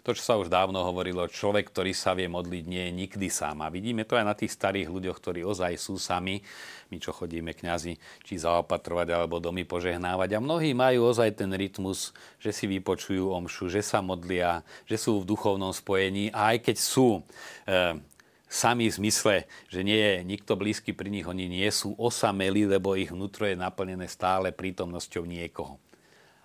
To, 0.08 0.16
čo 0.16 0.24
sa 0.24 0.40
už 0.40 0.48
dávno 0.48 0.80
hovorilo, 0.80 1.28
človek, 1.28 1.68
ktorý 1.68 1.92
sa 1.92 2.16
vie 2.16 2.32
modliť, 2.32 2.64
nie 2.64 2.80
je 2.88 2.92
nikdy 2.96 3.28
sám. 3.28 3.60
A 3.60 3.68
vidíme 3.68 4.08
to 4.08 4.16
aj 4.16 4.24
na 4.24 4.32
tých 4.32 4.56
starých 4.56 4.88
ľuďoch, 4.88 5.20
ktorí 5.20 5.44
ozaj 5.44 5.76
sú 5.76 6.00
sami. 6.00 6.40
My, 6.88 6.96
čo 6.96 7.12
chodíme 7.12 7.52
kňazi, 7.52 8.00
či 8.24 8.40
zaopatrovať, 8.40 9.12
alebo 9.12 9.36
domy 9.36 9.68
požehnávať. 9.68 10.32
A 10.32 10.40
mnohí 10.40 10.72
majú 10.72 11.12
ozaj 11.12 11.36
ten 11.36 11.52
rytmus, 11.52 12.16
že 12.40 12.56
si 12.56 12.64
vypočujú 12.64 13.28
omšu, 13.28 13.68
že 13.68 13.84
sa 13.84 14.00
modlia, 14.00 14.64
že 14.88 14.96
sú 14.96 15.20
v 15.20 15.28
duchovnom 15.28 15.76
spojení. 15.76 16.32
A 16.32 16.56
aj 16.56 16.72
keď 16.72 16.76
sú 16.80 17.20
e, 17.68 18.00
sami 18.48 18.88
v 18.88 18.96
zmysle, 18.96 19.44
že 19.68 19.84
nie 19.84 20.00
je 20.00 20.24
nikto 20.24 20.56
blízky 20.56 20.96
pri 20.96 21.12
nich, 21.12 21.28
oni 21.28 21.52
nie 21.52 21.68
sú 21.68 21.92
osamelí, 22.00 22.64
lebo 22.64 22.96
ich 22.96 23.12
vnútro 23.12 23.44
je 23.44 23.60
naplnené 23.60 24.08
stále 24.08 24.56
prítomnosťou 24.56 25.28
niekoho. 25.28 25.76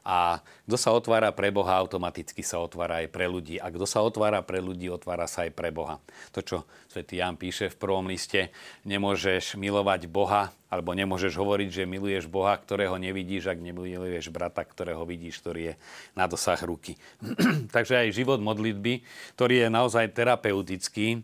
A 0.03 0.43
kto 0.67 0.75
sa 0.75 0.91
otvára 0.91 1.31
pre 1.31 1.47
Boha, 1.47 1.79
automaticky 1.79 2.43
sa 2.43 2.59
otvára 2.59 2.99
aj 3.03 3.07
pre 3.07 3.23
ľudí. 3.31 3.55
A 3.55 3.71
kto 3.71 3.87
sa 3.87 4.03
otvára 4.03 4.43
pre 4.43 4.59
ľudí, 4.59 4.91
otvára 4.91 5.31
sa 5.31 5.47
aj 5.47 5.55
pre 5.55 5.71
Boha. 5.71 6.03
To, 6.35 6.43
čo 6.43 6.57
svätý 6.91 7.23
Ján 7.23 7.39
píše 7.39 7.71
v 7.71 7.79
prvom 7.79 8.11
liste, 8.11 8.51
nemôžeš 8.83 9.55
milovať 9.55 10.11
Boha, 10.11 10.51
alebo 10.67 10.91
nemôžeš 10.91 11.39
hovoriť, 11.39 11.69
že 11.71 11.83
miluješ 11.87 12.27
Boha, 12.27 12.51
ktorého 12.59 12.99
nevidíš, 12.99 13.47
ak 13.47 13.63
nemiluješ 13.63 14.27
brata, 14.27 14.67
ktorého 14.67 15.07
vidíš, 15.07 15.39
ktorý 15.39 15.61
je 15.71 15.73
na 16.19 16.27
dosah 16.27 16.59
ruky. 16.59 16.99
Takže 17.75 18.03
aj 18.03 18.17
život 18.17 18.43
modlitby, 18.43 19.07
ktorý 19.39 19.63
je 19.63 19.67
naozaj 19.71 20.11
terapeutický, 20.11 21.23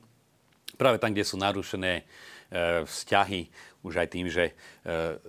práve 0.79 1.03
tam, 1.03 1.11
kde 1.11 1.27
sú 1.27 1.35
narušené 1.35 1.93
e, 1.99 2.03
vzťahy, 2.87 3.51
už 3.79 4.03
aj 4.03 4.07
tým, 4.11 4.27
že 4.27 4.51
e, 4.51 4.53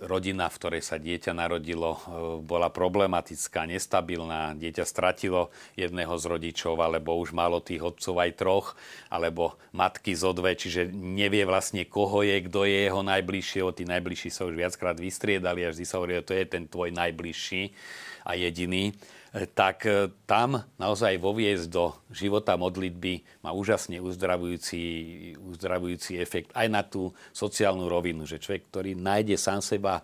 rodina, 0.03 0.51
v 0.51 0.57
ktorej 0.59 0.83
sa 0.83 0.99
dieťa 0.99 1.31
narodilo, 1.31 1.95
e, 1.95 1.99
bola 2.43 2.67
problematická, 2.67 3.63
nestabilná, 3.63 4.59
dieťa 4.59 4.83
stratilo 4.83 5.55
jedného 5.79 6.11
z 6.19 6.25
rodičov, 6.27 6.75
alebo 6.83 7.15
už 7.15 7.31
malo 7.31 7.63
tých 7.63 7.79
otcov 7.79 8.19
aj 8.19 8.31
troch, 8.35 8.67
alebo 9.07 9.55
matky 9.71 10.11
zo 10.19 10.35
dve, 10.35 10.59
čiže 10.59 10.91
nevie 10.91 11.47
vlastne, 11.47 11.87
koho 11.87 12.27
je, 12.27 12.43
kto 12.43 12.67
je 12.67 12.91
jeho 12.91 13.01
najbližšie, 13.07 13.63
tí 13.71 13.83
najbližší 13.87 14.29
sa 14.29 14.43
už 14.43 14.59
viackrát 14.59 14.99
vystriedali 14.99 15.63
a 15.63 15.71
vždy 15.71 15.85
sa 15.87 16.03
hovorí, 16.03 16.19
to 16.19 16.35
je 16.35 16.43
ten 16.43 16.67
tvoj 16.67 16.91
najbližší 16.91 17.71
a 18.27 18.35
jediný. 18.35 18.91
Tak 19.31 19.87
e, 19.87 20.11
tam 20.27 20.59
naozaj 20.75 21.15
voviesť 21.15 21.71
do 21.71 21.95
života 22.11 22.59
modlitby 22.59 23.23
má 23.39 23.55
úžasne 23.55 24.03
uzdravujúci, 24.03 24.79
uzdravujúci 25.39 26.19
efekt 26.19 26.51
aj 26.51 26.67
na 26.67 26.83
tú 26.83 27.15
sociálnu 27.31 27.87
rovinu, 27.87 28.27
že 28.27 28.43
človek, 28.43 28.67
ktorý 28.67 28.91
nájde 28.99 29.39
sám 29.39 29.63
seba 29.63 30.03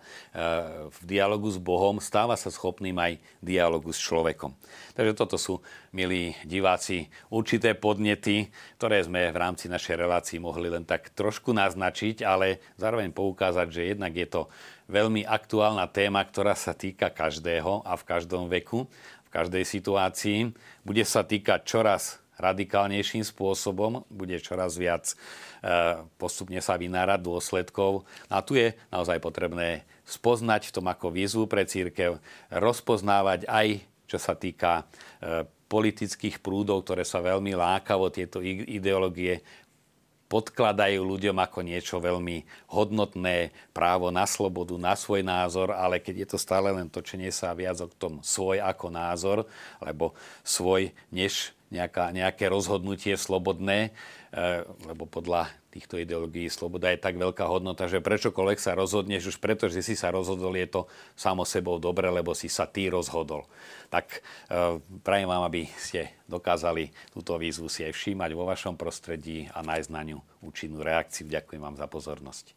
v 0.88 1.00
dialogu 1.04 1.52
s 1.52 1.60
Bohom, 1.60 2.00
stáva 2.00 2.40
sa 2.40 2.48
schopným 2.48 2.96
aj 2.96 3.20
dialogu 3.44 3.92
s 3.92 4.00
človekom. 4.00 4.56
Takže 4.96 5.12
toto 5.12 5.36
sú, 5.36 5.60
milí 5.92 6.32
diváci, 6.48 7.12
určité 7.28 7.76
podnety, 7.76 8.48
ktoré 8.80 9.04
sme 9.04 9.28
v 9.28 9.36
rámci 9.36 9.68
našej 9.68 10.08
relácii 10.08 10.40
mohli 10.40 10.72
len 10.72 10.88
tak 10.88 11.12
trošku 11.12 11.52
naznačiť, 11.52 12.24
ale 12.24 12.64
zároveň 12.80 13.12
poukázať, 13.12 13.68
že 13.68 13.92
jednak 13.92 14.16
je 14.16 14.24
to 14.24 14.48
veľmi 14.88 15.22
aktuálna 15.28 15.84
téma, 15.92 16.24
ktorá 16.24 16.56
sa 16.56 16.72
týka 16.72 17.12
každého 17.12 17.84
a 17.84 17.92
v 17.94 18.06
každom 18.08 18.48
veku 18.48 18.88
v 19.28 19.34
každej 19.36 19.64
situácii. 19.68 20.56
Bude 20.82 21.04
sa 21.04 21.20
týkať 21.20 21.60
čoraz 21.68 22.24
radikálnejším 22.40 23.26
spôsobom, 23.26 24.06
bude 24.08 24.38
čoraz 24.40 24.78
viac 24.78 25.12
e, 25.12 25.14
postupne 26.16 26.62
sa 26.62 26.78
vynárať 26.78 27.20
dôsledkov. 27.20 28.06
A 28.30 28.40
tu 28.40 28.56
je 28.56 28.72
naozaj 28.88 29.18
potrebné 29.20 29.84
spoznať 30.08 30.70
v 30.70 30.74
tom 30.80 30.86
ako 30.88 31.12
výzvu 31.12 31.44
pre 31.50 31.66
církev, 31.66 32.22
rozpoznávať 32.48 33.44
aj, 33.50 33.82
čo 34.08 34.16
sa 34.22 34.38
týka 34.38 34.88
e, 35.20 35.44
politických 35.68 36.40
prúdov, 36.40 36.88
ktoré 36.88 37.04
sa 37.04 37.20
veľmi 37.20 37.52
lákavo 37.52 38.08
tieto 38.08 38.40
ideológie 38.40 39.44
podkladajú 40.28 41.00
ľuďom 41.00 41.36
ako 41.40 41.64
niečo 41.64 41.96
veľmi 41.98 42.44
hodnotné, 42.68 43.50
právo 43.72 44.12
na 44.12 44.28
slobodu, 44.28 44.76
na 44.76 44.92
svoj 44.92 45.24
názor, 45.24 45.72
ale 45.72 45.98
keď 45.98 46.24
je 46.24 46.28
to 46.36 46.38
stále 46.38 46.68
len 46.68 46.92
točenie 46.92 47.32
sa 47.32 47.56
viac 47.56 47.80
o 47.80 47.88
tom 47.88 48.20
svoj 48.20 48.60
ako 48.60 48.86
názor, 48.92 49.38
alebo 49.80 50.12
svoj 50.44 50.92
než 51.08 51.56
nejaká, 51.72 52.12
nejaké 52.12 52.48
rozhodnutie 52.48 53.16
slobodné, 53.16 53.92
lebo 54.84 55.08
podľa 55.08 55.48
týchto 55.72 55.96
ideológií 55.96 56.52
sloboda 56.52 56.92
je 56.92 57.00
tak 57.00 57.16
veľká 57.16 57.48
hodnota, 57.48 57.88
že 57.88 58.04
prečokoľvek 58.04 58.58
sa 58.60 58.76
rozhodneš, 58.76 59.32
už 59.32 59.38
preto, 59.40 59.72
že 59.72 59.80
si 59.80 59.96
sa 59.96 60.12
rozhodol, 60.12 60.52
je 60.56 60.68
to 60.68 60.82
samo 61.16 61.48
sebou 61.48 61.80
dobre, 61.80 62.08
lebo 62.12 62.36
si 62.36 62.52
sa 62.52 62.68
ty 62.68 62.92
rozhodol. 62.92 63.48
Tak 63.88 64.06
e, 64.12 64.20
prajem 65.00 65.28
vám, 65.28 65.48
aby 65.48 65.64
ste 65.80 66.12
dokázali 66.28 66.92
túto 67.12 67.40
výzvu 67.40 67.72
si 67.72 67.88
aj 67.88 67.96
všímať 67.96 68.30
vo 68.36 68.44
vašom 68.44 68.76
prostredí 68.76 69.48
a 69.52 69.64
nájsť 69.64 69.90
na 69.92 70.02
ňu 70.04 70.18
účinnú 70.44 70.84
reakciu. 70.84 71.24
Ďakujem 71.28 71.62
vám 71.64 71.76
za 71.80 71.86
pozornosť. 71.88 72.52